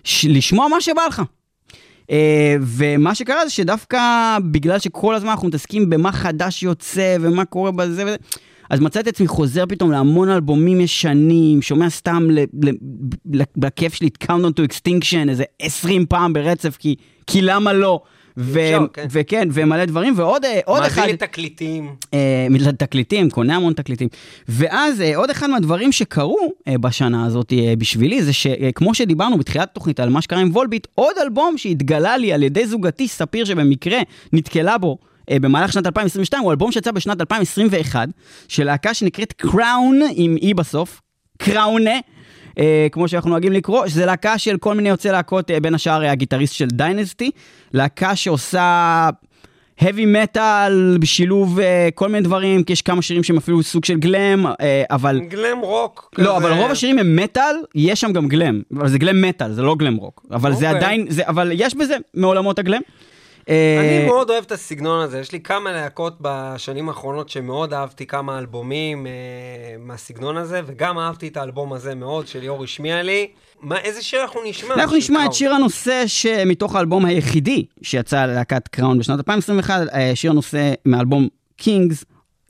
[0.05, 1.23] ש- לשמוע מה שבא לך.
[2.11, 3.99] אה, ומה שקרה זה שדווקא
[4.51, 8.17] בגלל שכל הזמן אנחנו מתעסקים במה חדש יוצא ומה קורה בזה וזה,
[8.71, 12.71] אז מצאתי את עצמי חוזר פתאום להמון אלבומים ישנים, שומע סתם ל- ל-
[13.39, 16.95] ל- בכיף שלי את Countdown to Extinction איזה 20 פעם ברצף, כי,
[17.27, 18.01] כי למה לא?
[18.93, 19.07] כן.
[19.11, 21.03] וכן, ומלא דברים, ועוד אה, אחד...
[21.03, 21.95] מביא לי תקליטים.
[22.15, 24.09] אה, תקליטים, קונה המון תקליטים.
[24.49, 30.09] ואז אה, עוד אחד מהדברים שקרו בשנה הזאת בשבילי, זה שכמו שדיברנו בתחילת התוכנית על
[30.09, 33.99] מה שקרה עם וולביט, עוד אלבום שהתגלה לי על ידי זוגתי ספיר, שבמקרה
[34.33, 34.99] נתקלה בו.
[35.31, 38.09] במהלך שנת 2022, הוא אלבום שיצא בשנת 2021,
[38.49, 41.01] של להקה שנקראת Crowne, עם E בסוף,
[41.39, 41.99] קראונה,
[42.59, 46.05] אה, כמו שאנחנו נוהגים לקרוא, שזה להקה של כל מיני יוצאי להקות, אה, בין השאר
[46.05, 47.31] אה, הגיטריסט של Dynazty,
[47.73, 49.11] להקה שעושה
[49.81, 53.99] heavy metal בשילוב אה, כל מיני דברים, כי יש כמה שירים שהם אפילו סוג של
[53.99, 55.21] glam, אה, אבל...
[55.29, 56.11] glam rock.
[56.19, 56.37] לא, כזה.
[56.37, 59.75] אבל רוב השירים הם מטאל, יש שם גם glam, אבל זה glam metal, זה לא
[59.75, 60.27] glam rock.
[60.31, 60.79] אבל זה אוקיי.
[60.79, 62.81] עדיין, זה, אבל יש בזה מעולמות ה glam.
[63.49, 68.07] אה, אני מאוד אוהב את הסגנון הזה, יש לי כמה להקות בשנים האחרונות שמאוד אהבתי
[68.07, 69.13] כמה אלבומים אה,
[69.79, 73.29] מהסגנון הזה, וגם אהבתי את האלבום הזה מאוד, שליאור השמיע לי.
[73.61, 74.75] מה, איזה שיר אנחנו נשמע?
[74.75, 75.33] אנחנו נשמע את?
[75.33, 81.29] שיר הנושא שמתוך האלבום היחידי שיצא ללהקת קראון בשנת 2021, אה, שיר הנושא מאלבום
[81.63, 82.05] Kings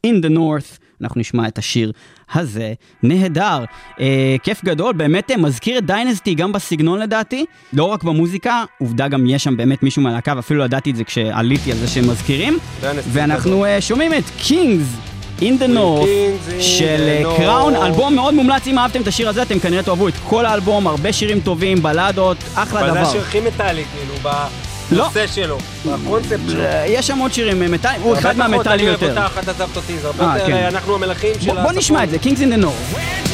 [0.06, 0.87] in the North.
[1.02, 1.92] אנחנו נשמע את השיר
[2.32, 2.72] הזה,
[3.02, 3.64] נהדר.
[4.00, 9.08] אה, כיף גדול, באמת אה, מזכיר את דיינסטי גם בסגנון לדעתי, לא רק במוזיקה, עובדה
[9.08, 12.58] גם יש שם באמת מישהו מהלהקה, ואפילו ידעתי את זה כשעליתי על זה שהם מזכירים.
[13.12, 17.84] ואנחנו אה, שומעים את Kings in the North של קראון, North.
[17.84, 21.12] אלבום מאוד מומלץ, אם אהבתם את השיר הזה, אתם כנראה תאהבו את כל האלבום, הרבה
[21.12, 23.08] שירים טובים, בלדות, אחלה אבל זה דבר.
[23.08, 24.14] השיר הכי מטאלי, כאילו,
[24.90, 26.60] בנושא שלו, בקונספט שלו.
[26.64, 29.24] אה, יש שם עוד שירים אה, מטאלים, הוא אחד הרבה פחות מהמטאלים אני אוהב יותר.
[29.24, 30.64] אותך, את עזבת אותי, זה הרבה אה, יותר, כן.
[30.64, 33.27] אנחנו המלכים של בוא- בוא נשמע את זה, Kings in the North.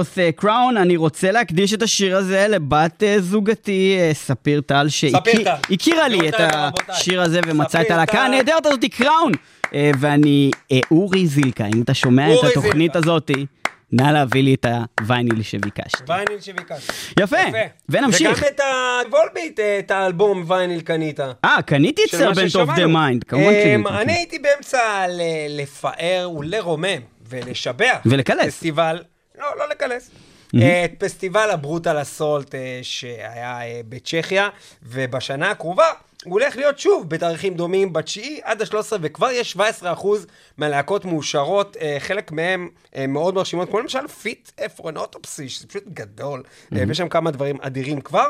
[0.00, 4.88] North, Crowne, אני רוצה להקדיש את השיר הזה לבת אה, זוגתי, אה, ספיר טל.
[4.88, 6.34] שהכירה לי את.
[6.88, 8.24] השיר הזה ומצאה את הלהקה.
[8.24, 9.32] הנהדרת הזאתי, Crowne.
[9.74, 12.96] אה, ואני, אה, אורי זילקה, אם אתה שומע את התוכנית.
[12.96, 13.46] הזאתי,
[13.92, 14.66] נא להביא לי את
[15.00, 16.02] הווייניל שביקשתי.
[16.08, 16.92] וייניל שביקשתי.
[17.20, 17.36] יפה,
[17.88, 18.38] ונמשיך.
[18.38, 18.60] וגם את
[19.06, 21.20] ה Volbeat, את האלבום וייניל קנית.
[21.20, 22.86] אה, קניתי את Servant of the.
[22.86, 24.02] Mind, כמובן קניתי.
[24.02, 25.04] אני הייתי באמצע
[25.48, 27.96] לפאר ולרומם ולשבח.
[28.06, 28.46] ולקלס.
[28.54, 28.98] פסטיבל,
[29.38, 30.10] לא, לא לקלס.
[30.54, 34.48] אה, את פסטיבל ה Brutal Assault אה, שהיה אה, בצ'כיה,
[34.82, 35.86] ובשנה הקרובה
[36.24, 40.06] הוא הולך להיות שוב בתאריכים דומים, בתשיעי עד ה-13, וכבר יש 17%
[40.56, 42.30] מהלהקות מאושרות, חלק
[42.96, 46.42] אה, מאוד מרשימות, כמו למשל Fit for an Autopsy, שזה פשוט גדול,
[46.76, 48.26] אה, ויש שם כמה דברים אדירים כבר.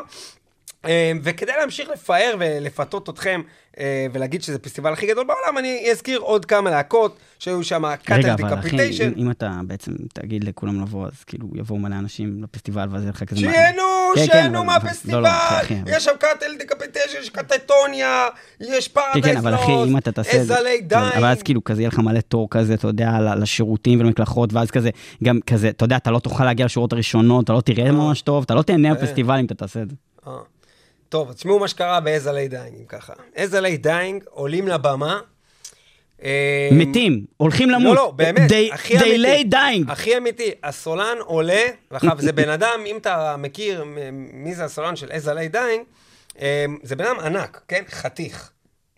[0.87, 3.41] אה, וכדי להמשיך לפאר ולפתות אתכם
[3.79, 7.95] אה, ולהגיד שזה הפסטיבל הכי גדול בעולם, אני אזכיר עוד כמה להקות שהיו שם רגע,
[7.97, 9.11] Cattle אבל אחי, Decapitation.
[9.17, 13.23] אם- אתה בעצם תגיד לכולם לבוא, אז כאילו יבואו מלא אנשים לפסטיבל ואז יהיה לך
[13.23, 13.39] כזה...
[13.39, 13.81] שיהנו,
[14.15, 15.29] כן, כן, שיהנו מהפסטיבל, לא,
[15.85, 18.27] לא, יש שם Cattle Decapitation, יש Katatonia,
[18.59, 21.11] יש כן, Paradise כן, אבל אחי, אם אתה תעשה As I Lay Dying.
[21.17, 24.89] אבל אז כאילו כזה יהיה לך מלא תור כזה, אתה יודע, לשירותים ולמקלחות, ואז כזה,
[25.23, 28.43] גם כזה, אתה יודע, אתה לא תוכל להגיע לשורות הראשונות, אתה לא תראה ממש טוב,
[28.43, 29.95] אתה לא תהנה בפסטיבל אם אתה תעשה את זה.
[31.15, 33.13] טוב, תשמעו מה שקרה ב As I Lay Dying, אם ככה.
[33.35, 35.19] As I Lay Dying עולים לבמה.
[36.23, 37.95] אה, מתים, הולכים למות.
[37.95, 39.43] לא, לא, באמת, They- הכי They אמיתי.
[39.49, 39.91] lay dying.
[39.91, 43.83] הכי אמיתי, הסולן עולה, עכשיו זה בן אדם, אם אתה מכיר
[44.33, 45.83] מי זה הסולן של As I Lay Dying,
[46.41, 47.83] אה, זה בן אדם ענק, כן?
[47.89, 48.51] חתיך.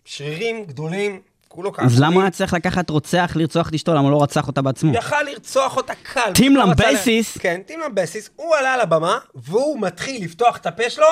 [0.04, 1.86] שרירים גדולים, כולו ככה.
[1.86, 3.92] אז למה הוא היה צריך לקחת רוצח לרצוח את אשתו?
[3.94, 4.94] למה הוא לא רצח אותה בעצמו?
[4.94, 6.32] יכל לרצוח אותה קל.
[6.56, 7.38] רצה לה- למבסיס.
[7.38, 8.30] כן, טים למבסיס.
[8.36, 11.06] הוא עלה על הבמה, והוא מתחיל לפתוח את הפה שלו,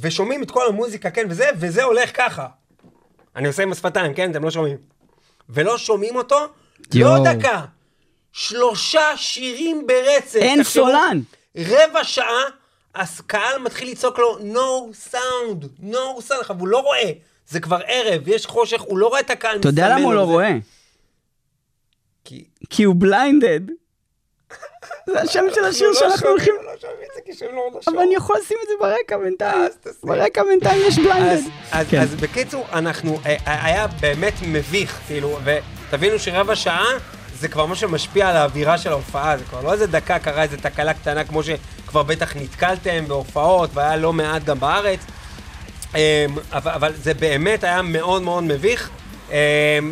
[0.00, 2.46] ושומעים את כל המוזיקה, כן, וזה, וזה הולך ככה.
[3.36, 4.30] אני עושה עם השפתיים, כן?
[4.30, 4.76] אתם לא שומעים.
[5.48, 6.36] ולא שומעים אותו,
[6.94, 7.24] יואו.
[7.24, 7.64] לא דקה.
[8.32, 10.36] שלושה שירים ברצף.
[10.36, 11.20] אין תחשבו, סולן.
[11.56, 12.42] רבע שעה,
[12.94, 17.10] הקהל מתחיל לצעוק לו, no sound, no sound, עכשיו הוא לא רואה.
[17.48, 20.26] זה כבר ערב, יש חושך, הוא לא רואה את הקהל אתה יודע למה הוא לא
[20.26, 20.32] זה.
[20.32, 20.52] רואה?
[22.24, 22.44] כי...
[22.70, 23.60] כי הוא בליינדד.
[25.06, 26.54] זה השם של השיר אנחנו לא שאנחנו הולכים...
[26.64, 27.94] לא שומעים את זה כי שומעים לו לשון.
[27.94, 29.68] אבל אני יכול לשים את זה ברקע בינתיים.
[30.04, 31.32] ברקע בינתיים יש בליינדד.
[31.32, 32.00] אז, אז, כן.
[32.00, 36.86] אז בקיצור, אנחנו, אה, אה, היה באמת מביך, כאילו, ותבינו שרבע שעה
[37.40, 40.56] זה כבר משהו שמשפיע על האווירה של ההופעה, זה כבר לא איזה דקה קרה איזה
[40.56, 45.00] תקלה קטנה כמו שכבר בטח נתקלתם בהופעות, והיה לא מעט גם בארץ,
[45.94, 46.00] אמ,
[46.52, 48.90] אבל, אבל זה באמת היה מאוד מאוד מביך.
[49.30, 49.34] אמ,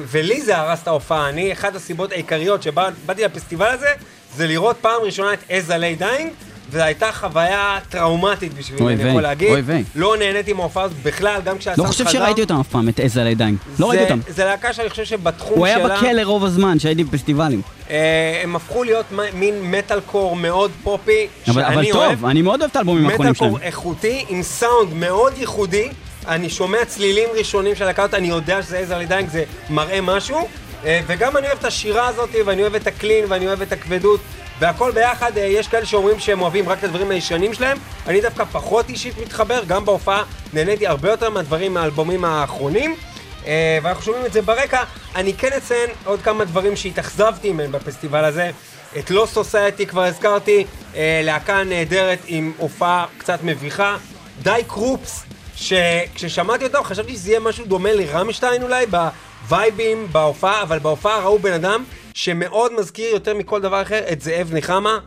[0.07, 3.89] ולי זה הרס את ההופעה, אני, אחת הסיבות העיקריות שבאתי לפסטיבל הזה,
[4.37, 6.31] זה לראות פעם ראשונה את As I Lay Dying,
[6.71, 9.49] וזו הייתה חוויה טראומטית בשבילי, אני יכול להגיד.
[9.51, 9.85] אוי ויי.
[9.95, 12.05] לא נהניתי מההופעה הזאת בכלל, גם כשהסאונד לא חזר.
[12.05, 13.57] חושב שראיתי אותם אף פעם, את As I Lay Dying.
[13.79, 14.19] לא ראיתי אותם.
[14.29, 15.77] זה להקה שאני חושב שבתחום הוא שלה...
[15.77, 17.63] היה בכלא רוב הזמן שהייתי בפסטיבלים.
[17.91, 22.15] אה, הם הפכו להיות מין מטאל קור מאוד פופי, אבל אבל שאני אוהב.
[22.15, 23.51] טוב, אני מאוד אוהב את האלבומים האחרונים מטאל שלהם.
[23.51, 25.89] core איכותי, עם סאונד מאוד ייחודי.
[26.29, 30.01] אני שומע צלילים ראשונים של הלהקה, אני יודע שזה As I Lay Dying, זה מראה
[30.01, 30.49] משהו.
[30.85, 34.21] אה, וגם אני אוהב את השירה הזאת, ואני אוהב את הקלין, ואני אוהב את הכבדות,
[34.59, 35.39] והכל ביחד.
[35.39, 37.79] אה, יש כאלה שאומרים שהם אוהבים רק את הדברים הישנים שלהם.
[38.07, 40.23] אני דווקא פחות אישית מתחבר, גם בהופעה
[40.53, 42.97] נהניתי הרבה יותר מהדברים מהאלבומים האחרונים.
[43.47, 44.83] אה, ואנחנו שומעים את זה ברקע.
[45.17, 48.51] אני כן אציין עוד כמה דברים שהתאכזבתי מהם בפסטיבל הזה.
[48.99, 50.65] את לא סוסייטי כבר הזכרתי,
[50.97, 53.97] להקה נהדרת עם הופעה קצת מביכה.
[54.43, 55.25] די קרופס,
[55.57, 58.87] שכששמעתי אותם חשבתי שזה יהיה משהו דומה לרמשטיין אולי,
[59.49, 61.85] בווייבים, בהופעה, אבל בהופעה ראו בן אדם
[62.15, 64.99] שמאוד מזכיר יותר מכל דבר אחר את זאב נחמה.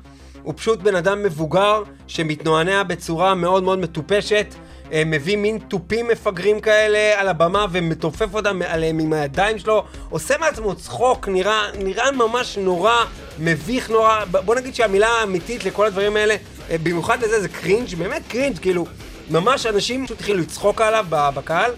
[0.43, 4.55] הוא פשוט בן אדם מבוגר שמתנוענע בצורה מאוד מאוד מטופשת.
[4.91, 10.38] אה, מביא מין תופים מפגרים כאלה על הבמה ומתופף אותם עליהם עם הידיים שלו, עושה
[10.38, 12.95] מעצמו צחוק, נראה, נראה ממש נורא,
[13.39, 16.35] מביך נורא, בוא נגיד שהמילה האמיתית לכל הדברים האלה,
[16.69, 18.85] אה, במיוחד לזה זה cringe, באמת cringe, כאילו,
[19.29, 21.71] ממש אנשים פשוט התחילו לצחוק עליו בקהל.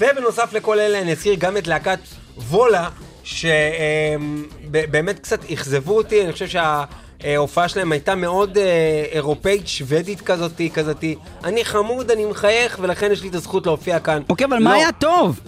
[0.00, 1.98] ובנוסף לכל אלה אני אזכיר גם את להקת
[2.36, 2.88] VOLA,
[3.24, 11.16] שבאמת קצת אכזבו אותי, אני חושב שההופעה שלהם הייתה מאוד אה, אירופאית, שוודית כזאתי, כזאתי.
[11.44, 14.22] אני חמוד, אני מחייך, ולכן יש לי את הזכות להופיע כאן.
[14.28, 14.76] אוקיי, אבל מה לא.
[14.76, 15.40] היה טוב?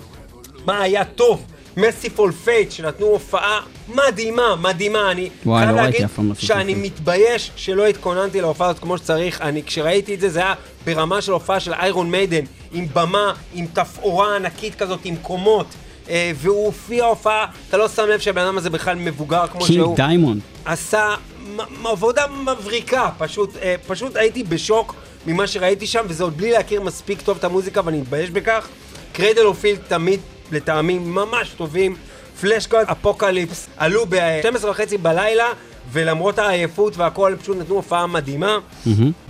[0.66, 1.44] מה היה טוב?
[1.76, 3.60] Mercyful Fate, שנתנו הופעה
[3.94, 5.10] מדהימה, מדהימה.
[5.10, 6.06] אני וואי, חייב לא להגיד
[6.38, 6.76] שאני Fate.
[6.76, 9.40] מתבייש שלא התכוננתי להופעה הזאת כמו שצריך.
[9.40, 10.54] אני, כשראיתי את זה, זה היה
[10.84, 15.66] ברמה של הופעה של Iron Maiden, עם במה, עם תפאורה ענקית כזאת, עם קומות.
[16.08, 19.80] אה, והוא הופיע הופעה, אתה לא שם לב שהבן אדם הזה בכלל מבוגר כמו King
[19.82, 19.96] שהוא.
[19.96, 20.40] Diamond.
[20.64, 21.14] עשה
[21.56, 24.94] מ- עבודה מבריקה, פשוט, אה, פשוט הייתי בשוק
[25.26, 28.68] ממה שראיתי שם, וזה עוד בלי להכיר מספיק טוב את המוזיקה ואני מתבייש בכך.
[29.12, 30.20] Cradle of Filth תמיד,
[30.52, 31.96] לטעמי, ממש טובים.
[32.40, 35.46] Fleshgod Apocalypse עלו ב-12 וחצי בלילה,
[35.92, 38.58] ולמרות העייפות והכל, פשוט נתנו הופעה מדהימה.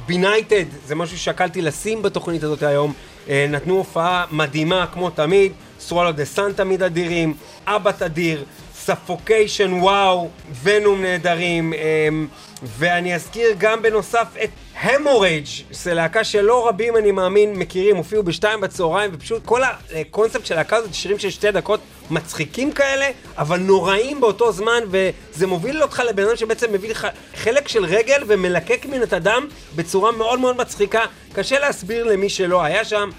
[0.06, 2.92] Benighted, זה משהו ששקלתי לשים בתוכנית הזאת היום,
[3.28, 7.34] אה, נתנו הופעה מדהימה כמו תמיד, Swallow the Sun תמיד אדירים,
[7.66, 8.44] Abbath אדיר,
[8.84, 10.28] Suffocation וואו,
[10.62, 12.26] Venom נהדרים, אמ,
[12.62, 14.50] ואני אזכיר גם בנוסף את
[14.80, 19.60] Haemorrhage, זו להקה שלא רבים אני מאמין מכירים, הופיעו בשתיים בצהריים, ופשוט כל
[19.94, 21.80] הקונספט של להקה הזאת, שירים של שתי דקות
[22.10, 27.68] מצחיקים כאלה, אבל נוראים באותו זמן, וזה מוביל אותך לבן אדם שבעצם מביא לך חלק
[27.68, 31.04] של רגל ומלקק מן את הדם בצורה מאוד מאוד מצחיקה.
[31.32, 33.10] קשה להסביר למי שלא היה שם.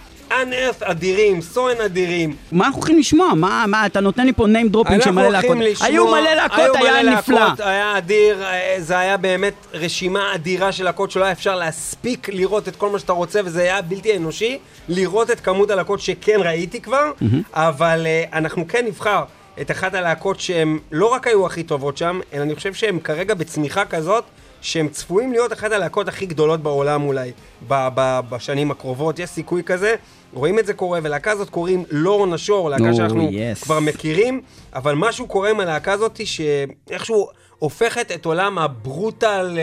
[0.42, 2.36] Unearth אדירים, סואן אדירים.
[2.52, 3.34] מה אנחנו הולכים לשמוע?
[3.34, 5.58] מה, מה, אתה נותן לי פה name dropping של מלא להקות.
[5.60, 5.88] לשמוע...
[5.88, 7.66] היו מלא להקות, היו מלא היה להקות, נפלא.
[7.66, 12.68] היה אדיר, אה, זה היה באמת רשימה אדירה של להקות שלא היה אפשר להספיק לראות
[12.68, 14.60] את כל מה שאתה רוצה, וזה היה בלתי אנושי
[14.90, 17.12] לראות את כמות הלהקות שכן ראיתי כבר,
[17.54, 19.24] אבל אה, אנחנו כן נבחר
[19.62, 23.34] את אחת הלהקות שהן לא רק היו הכי טובות שם, אלא אני חושב שהן כרגע
[23.34, 24.24] בצמיחה כזאת.
[24.66, 27.32] שהם צפויים להיות אחת הלהקות הכי גדולות בעולם אולי
[27.68, 29.96] ב- ב- בשנים הקרובות, יש סיכוי כזה,
[30.34, 33.64] רואים את זה קורה, ולהקה הזאת קוראים לורנה שור, להקה Oh, שאנחנו yes.
[33.64, 34.42] כבר מכירים,
[34.76, 37.28] אבל משהו קורה עם הלהקה הזאת שאיכשהו
[37.60, 39.58] הופכת את עולם הברוטל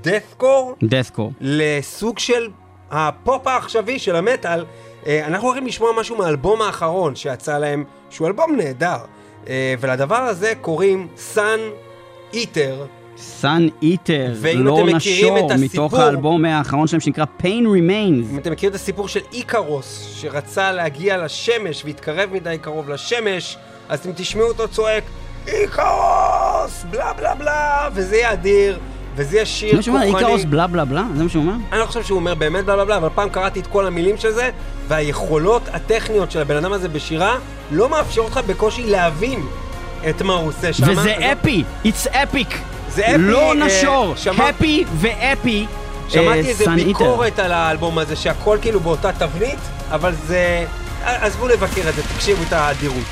[0.00, 1.32] deathcore disco.
[1.40, 2.48] לסוג של
[2.90, 4.64] הפופ העכשווי של המטאל.
[5.06, 8.98] אה, אנחנו הולכים לשמוע משהו מהאלבום האחרון שיצא להם, שהוא אלבום נהדר,
[9.48, 11.60] אה, ולדבר הזה קוראים Sun
[12.32, 12.86] Eater.
[13.18, 18.32] Sun Eater, Lorna Shore, מתוך האלבום האחרון שלהם שנקרא Pain Remains.
[18.32, 23.56] אם אתם מכירים את הסיפור של איקרוס, שרצה להגיע לשמש והתקרב מדי קרוב לשמש,
[23.88, 25.04] אז אתם תשמעו אותו צועק,
[25.46, 26.84] איקרוס!
[26.90, 27.88] בלה בלה בלה!
[27.94, 28.78] וזה יהיה אדיר,
[29.16, 30.24] וזה יהיה שיר זה מה שהוא אומר, כוחני.
[30.24, 31.04] איקרוס בלה בלה בלה?
[31.16, 31.54] זה מה שהוא אומר?
[31.72, 34.16] אני לא חושב שהוא אומר באמת בלה בלה בלה, אבל פעם קראתי את כל המילים
[34.16, 34.50] של זה,
[34.88, 37.38] והיכולות הטכניות של הבן אדם הזה בשירה
[37.70, 39.46] לא מאפשרות לך בקושי להבין
[40.10, 40.84] את מה הוא עושה שם.
[40.88, 42.54] וזה אפי, it's epic.
[42.96, 45.66] זה אפי, לא אה, נשור, שמע- הפי ואפי.
[46.08, 46.84] שמעתי אה, איזה איטר.
[46.84, 49.58] ביקורת על האלבום הזה, שהכל כאילו באותה תבנית,
[49.90, 50.64] אבל זה...
[51.04, 53.04] עזבו לבקר את זה, תקשיבו את האדירות.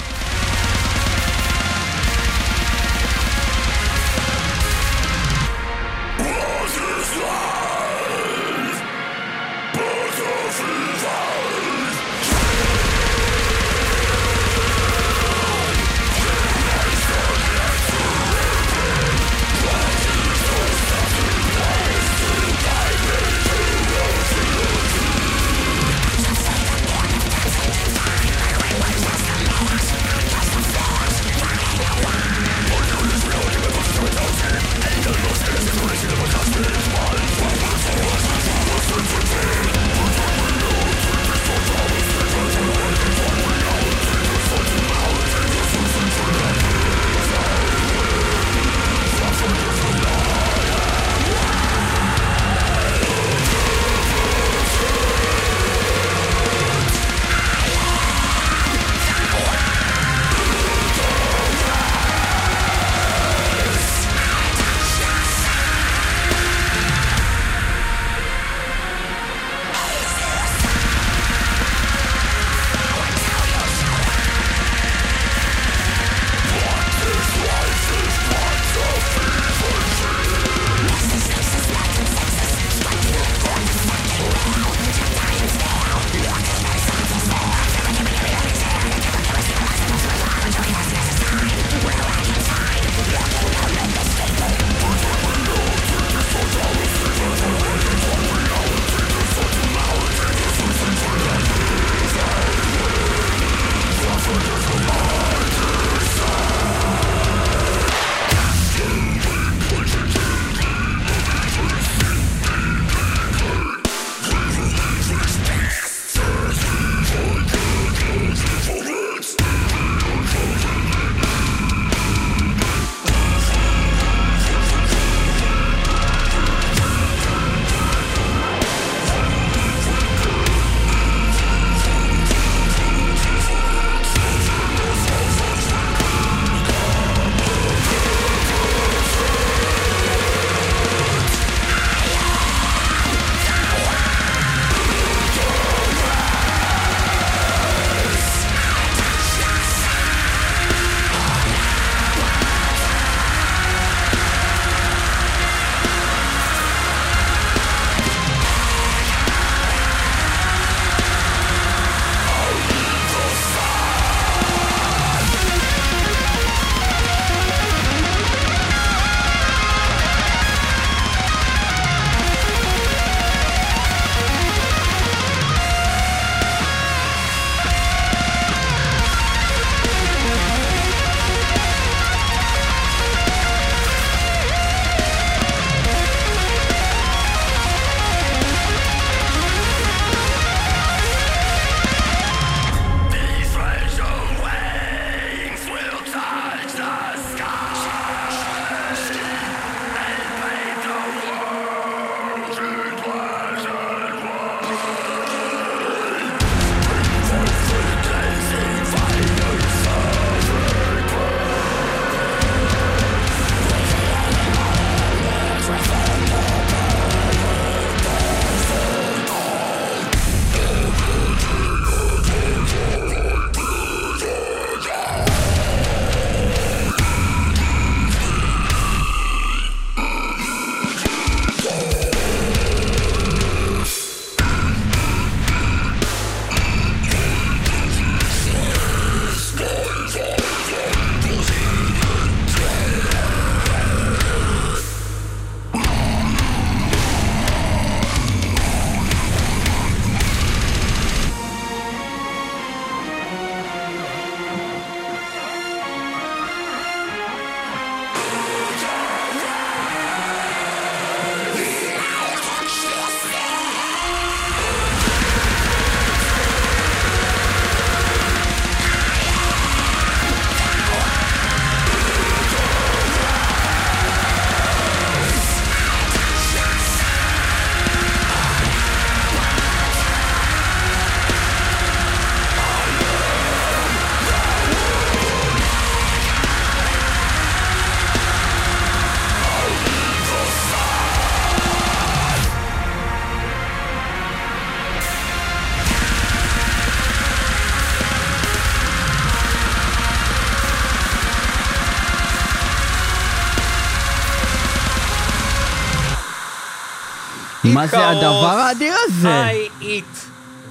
[307.74, 309.50] מה זה הדבר האדיר הזה?
[309.50, 310.26] I eat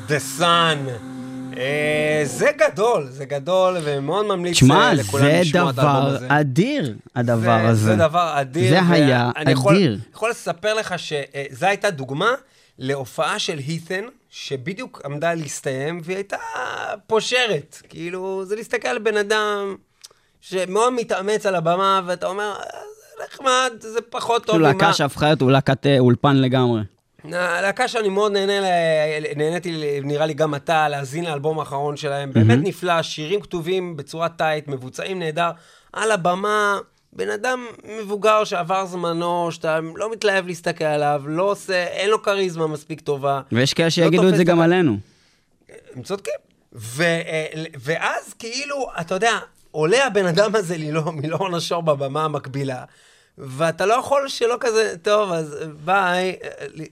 [0.09, 0.89] the sun.
[1.57, 6.27] אה, זה גדול, זה גדול, ומאוד ממליץ אה, לכולם זה לשמוע את האלבום דבר הזה.
[6.29, 7.85] אדיר, הדבר זה, הזה.
[7.85, 8.69] זה דבר אדיר.
[8.69, 9.97] זה היה יכול, אדיר.
[10.13, 12.31] יכול לספר לך שזו הייתה דוגמה
[12.79, 16.37] להופעה של הית'ן, שבדיוק עמדה להסתיים, והיא הייתה
[17.07, 17.81] פושרת.
[17.89, 19.75] כאילו, זה להסתכל על בן אדם
[20.41, 22.92] שמאוד מתאמץ על הבמה, ואתה אומר, "אה, זה
[23.33, 26.81] נחמד, זה פחות טוב כאילו להקה שהפכה להיות להקת אה, אולפן לגמרי.
[27.33, 28.53] הלהקה שאני מאוד נהנה,
[29.35, 32.33] נהניתי, נראה לי גם אתה, להאזין לאלבום האחרון שלהם.
[32.33, 35.49] באמת נפלא, שירים כתובים בצורה טייט, מבוצעים נהדר.
[35.93, 36.77] על הבמה,
[37.13, 37.65] בן אדם
[38.01, 43.41] מבוגר שעבר זמנו, שאתה לא מתלהב להסתכל עליו, לא עושה, אין לו כריזמה מספיק טובה.
[43.51, 44.59] ויש כאלה לא שיגידו את תופס זה גם.
[44.61, 44.97] עלינו.
[45.95, 46.33] הם צודקים.
[46.75, 47.45] ו, אה,
[47.79, 49.31] ואז כאילו, אתה יודע,
[49.71, 52.83] עולה הבן אדם הזה מלא- מלאורן השור בבמה המקבילה,
[53.37, 55.55] ואתה לא יכול שלא כזה, טוב, אז
[55.85, 56.35] ביי,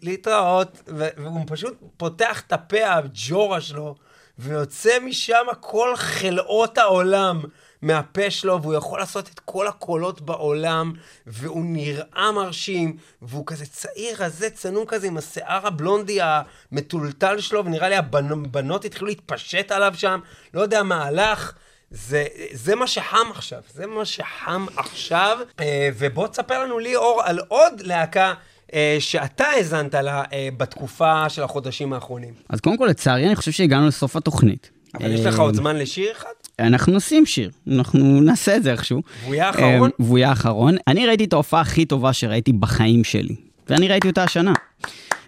[0.01, 3.95] להתראות, והוא פשוט פותח את הפה הג'ורה שלו,
[4.39, 7.41] ויוצא משם כל חלאות העולם.
[7.81, 10.93] מהפה שלו, והוא יכול לעשות את כל הקולות בעולם,
[11.27, 17.89] והוא נראה מרשים, והוא כזה צעיר, רזה, צנום כזה, עם השיער הבלונדי המטולטל שלו, ונראה
[17.89, 20.19] לי הבנות התחילו להתפשט עליו שם,
[20.53, 21.53] לא יודע מה הלך.
[21.91, 25.37] זה, זה מה שחם עכשיו, זה מה שחם עכשיו.
[25.59, 28.33] אה, ובוא תספר לנו ליאור על עוד להקה
[28.73, 32.33] אה, שאתה האזנת לה אה, בתקופה של החודשים האחרונים.
[32.49, 34.69] אז קודם כל, לצערי, אני חושב שהגענו לסוף התוכנית.
[34.93, 36.29] אבל יש לך עוד זמן לשיר אחד?
[36.59, 39.01] אנחנו נשים שיר, אנחנו נעשה את זה איכשהו.
[39.23, 39.89] והוא יהיה האחרון?
[39.99, 40.75] והוא יהיה האחרון.
[40.87, 43.35] אני ראיתי את ההופעה הכי טובה שראיתי בחיים שלי,
[43.69, 44.53] ואני ראיתי אותה השנה.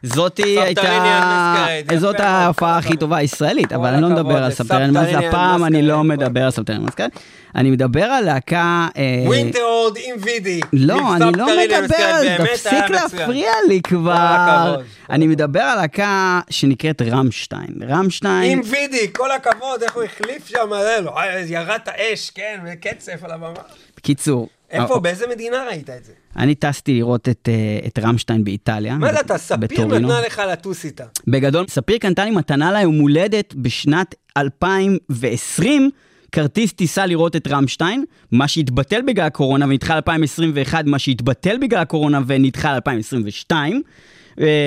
[0.04, 1.66] זאתי הייתה,
[1.98, 2.98] זאת ההופעה הכי.
[2.98, 7.10] טובה הישראלית, אבל אני לא מדבר על מסקרד, לסבתריניאן הפעם אני לא מדבר על מסקרד,
[7.56, 8.88] אני מדבר על להקה...
[8.98, 10.60] אה, ווינטרוד עם וידי.
[10.74, 12.90] לא, אני לא מדבר על זה, תפסיק.
[12.90, 14.76] להפריע לי כבר.
[15.10, 17.76] אני מדבר על להקה שנקראת רמשטיין.
[17.88, 18.52] רמשטיין...
[18.52, 21.16] עם וידי, כל הכבוד, איך הוא החליף שם, זה, לא,
[21.48, 23.60] ירד את האש, כן, וקצף על הבמה.
[23.98, 26.12] בקיצור, איפה, אה, באיזה מדינה ראית את זה?
[26.36, 28.98] אני טסתי לראות את, אה, את רמשטיין באיטליה.
[28.98, 29.86] מה זה אתה, ספיר.
[29.86, 31.04] נתנה לך לטוס איתה.
[31.28, 35.90] בגדול, ספיר קנתה לי מתנה ליום הולדת בשנת 2020,
[36.34, 42.20] כרטיס טיסה לראות את רמשטיין, מה שהתבטל בגלל הקורונה ונדחה ל-2021, מה שהתבטל בגלל הקורונה
[42.28, 43.52] ונדחה ל-2022.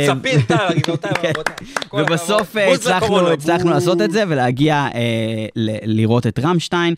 [0.06, 1.30] ספיר טל, גבירותיי כן.
[1.36, 1.66] ורבותיי.
[1.94, 2.56] ובסוף.
[2.56, 3.70] אה, הצלחנו.
[3.70, 5.46] לעשות את זה ולהגיע אה,
[5.84, 6.94] לראות את רמשטיין.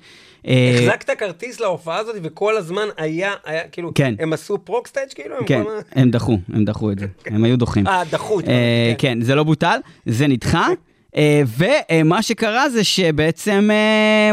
[0.46, 4.14] אה, החזקת כרטיס להופעה הזאת, וכל הזמן היה, היה, כאילו, כן.
[4.18, 5.36] הם עשו פרוקסטייג' כאילו?
[5.46, 5.62] כן,
[5.92, 7.86] הם דחו, הם דחו את זה, הם היו דוחים.
[7.86, 8.94] אה, דחו אה, זה.
[8.98, 10.72] כן, זה לא בוטל, זה נדחה, אה,
[11.16, 14.30] ומה שקרה זה שבעצם אה,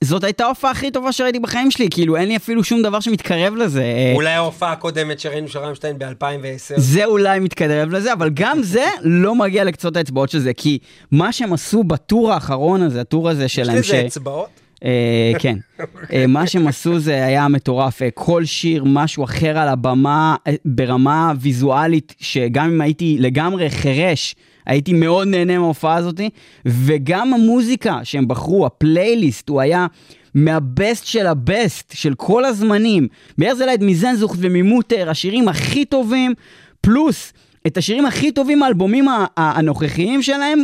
[0.00, 3.54] זאת הייתה ההופעה הכי טובה שראיתי בחיים שלי, כאילו אין לי אפילו שום דבר שמתקרב
[3.54, 3.82] לזה.
[3.82, 6.74] אה, אולי ההופעה הקודמת שראינו של רמשטיין ב-2010.
[6.76, 10.78] זה אולי מתקרב לזה, אבל גם זה לא מגיע לקצות האצבעות של זה, כי
[11.10, 14.48] מה שהם עשו בטור האחרון הזה, הטור הזה יש שלהם, לזה אצבעות?
[14.84, 15.56] אה, כן.
[16.12, 18.02] אה, מה שהם עשו זה היה מטורף.
[18.02, 24.34] אה, כל שיר, משהו אחר על הבמה, אה, ברמה ויזואלית, שגם אם הייתי לגמרי חירש,
[24.68, 26.20] הייתי מאוד נהנה מההופעה הזאת,
[26.66, 29.86] וגם המוזיקה שהם בחרו, הפלייליסט, הוא היה
[30.34, 33.08] מהבסט של הבסט, של כל הזמנים.
[33.38, 36.34] מהרזלייד, מזנזוכט וממוטר, השירים הכי טובים,
[36.80, 37.32] פלוס
[37.66, 40.58] את השירים הכי טובים מהאלבומים הנוכחיים שלהם,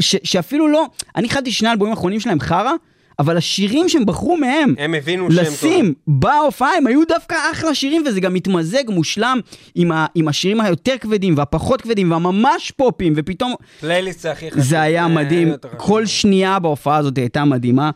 [0.00, 0.86] ש- שאפילו לא,
[1.16, 2.72] אני חשבתי שני האלבומים האחרונים שלהם חרא,
[3.18, 8.04] אבל השירים שהם בחרו מהם, הם הבינו שהם לשים בהופעה, הם היו דווקא אחלה שירים,
[8.06, 9.40] וזה גם מתמזג מושלם
[9.74, 14.62] עם, ה- עם השירים היותר כבדים והפחות כבדים והממש פופים, ופתאום פלייליסט זה הכי חשוב.
[14.62, 15.52] זה היה אה, מדהים.
[15.76, 17.90] כל שנייה בהופעה הזאת הייתה מדהימה.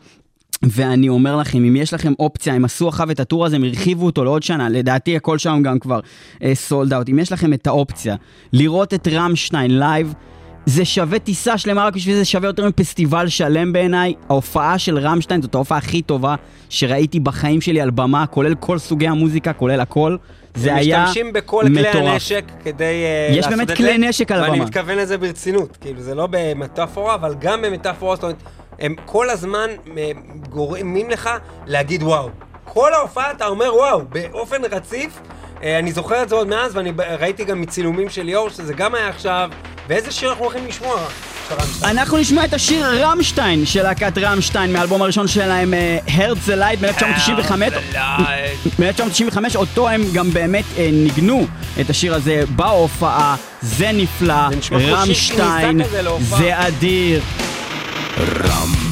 [0.63, 3.63] ואני אומר לכם, אם יש לכם אופציה, הם עשו האריכו את ה tour הזה, הם
[3.63, 5.99] הרחיבו אותו לעוד שנה, לדעתי הכל שם גם כבר
[6.53, 7.09] sold out.
[7.09, 8.15] אם יש לכם את האופציה
[8.53, 10.13] לראות את Rammstein live,
[10.67, 14.13] זה שווה טיסה שלמה, רק בשביל זה שווה יותר מפסטיבל שלם בעיניי.
[14.29, 16.35] ההופעה של רמשטיין זאת ההופעה הכי טובה
[16.69, 20.17] שראיתי בחיים שלי על במה, כולל כל סוגי המוזיקה, כולל הכל.
[20.55, 21.95] זה היה משתמשים בכל כלי מטורף.
[21.95, 24.65] הנשק כדי אה, יש לעשות באמת את כלי זה, נשק על ואני הבמה.
[24.65, 28.43] מתכוון לזה ברצינות, כאילו זה לא במטאפורה, אבל גם במטאפורה, זאת אומרת,
[28.79, 30.11] הם כל הזמן אה,
[30.49, 31.29] גורמים לך
[31.67, 32.29] להגיד וואו.
[32.63, 35.19] כל ההופעה אתה אומר וואו, באופן רציף.
[35.63, 38.95] אה, אני זוכר את זה עוד מאז, ואני ראיתי גם מצילומים של ליאור, שזה גם
[38.95, 39.49] היה עכשיו,
[39.87, 40.99] ואיזה שיר אנחנו הולכים לשמוע?
[41.51, 41.97] רמשטיין?
[41.97, 45.73] אנחנו נשמע את השיר רמשטיין של להקת רמשטיין מהאלבום הראשון שלהם,
[46.07, 47.51] הרצלייט מ-1995.
[48.79, 51.47] מ-1995, אותו הם גם באמת אה, ניגנו
[51.81, 55.81] את השיר הזה בהופעה, זה נפלא, זה רמשטיין.
[56.21, 57.21] זה אדיר.
[58.17, 58.86] Rammstein.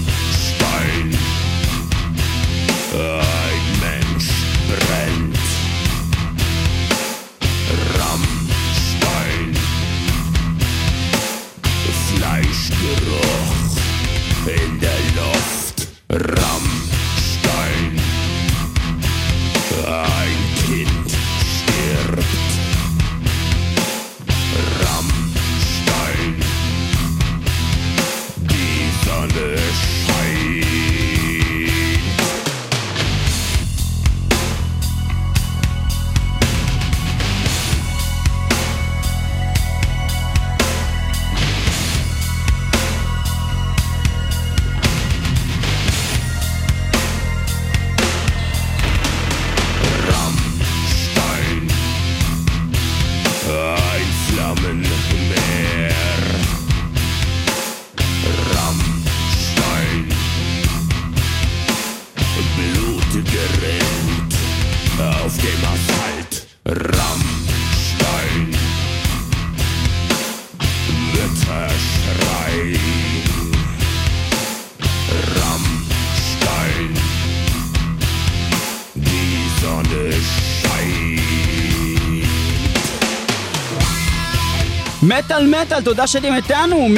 [85.18, 86.90] מטאל מטאל, תודה שאתם איתנו,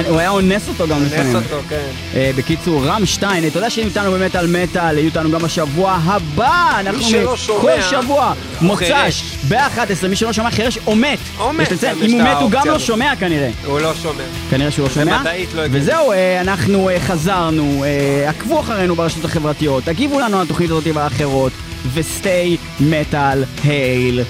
[0.07, 1.35] הוא היה אונס אותו גם לפעמים.
[1.35, 1.81] אונס אותו, כן.
[2.15, 6.71] אה, בקיצור, רמשטיין, אה, תודה שהייתם איתנו באמת על מטאל, יהיו איתנו גם בשבוע הבא.
[6.79, 9.21] אנחנו שלא שומע, כל שבוע, מוצ"ש.
[9.55, 11.19] ב-11, מי שלא שומע חירש או מת.
[11.39, 11.67] או מת,
[12.03, 12.79] אם הוא מת הוא גם לא.
[12.79, 13.49] שומע כנראה.
[13.65, 14.23] הוא לא שומע.
[14.49, 15.19] כנראה שהוא לא שומע.
[15.19, 15.83] מדעית לא הגיוני.
[15.83, 20.87] וזהו, אה, אנחנו אה, חזרנו, אה, עקבו אחרינו ברשתות החברתיות, תגיבו לנו על התוכנית הזאת
[20.93, 21.51] והאחרות,
[21.93, 24.23] וסטי מטאל הייל.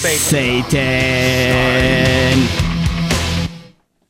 [0.00, 0.80] סייטן.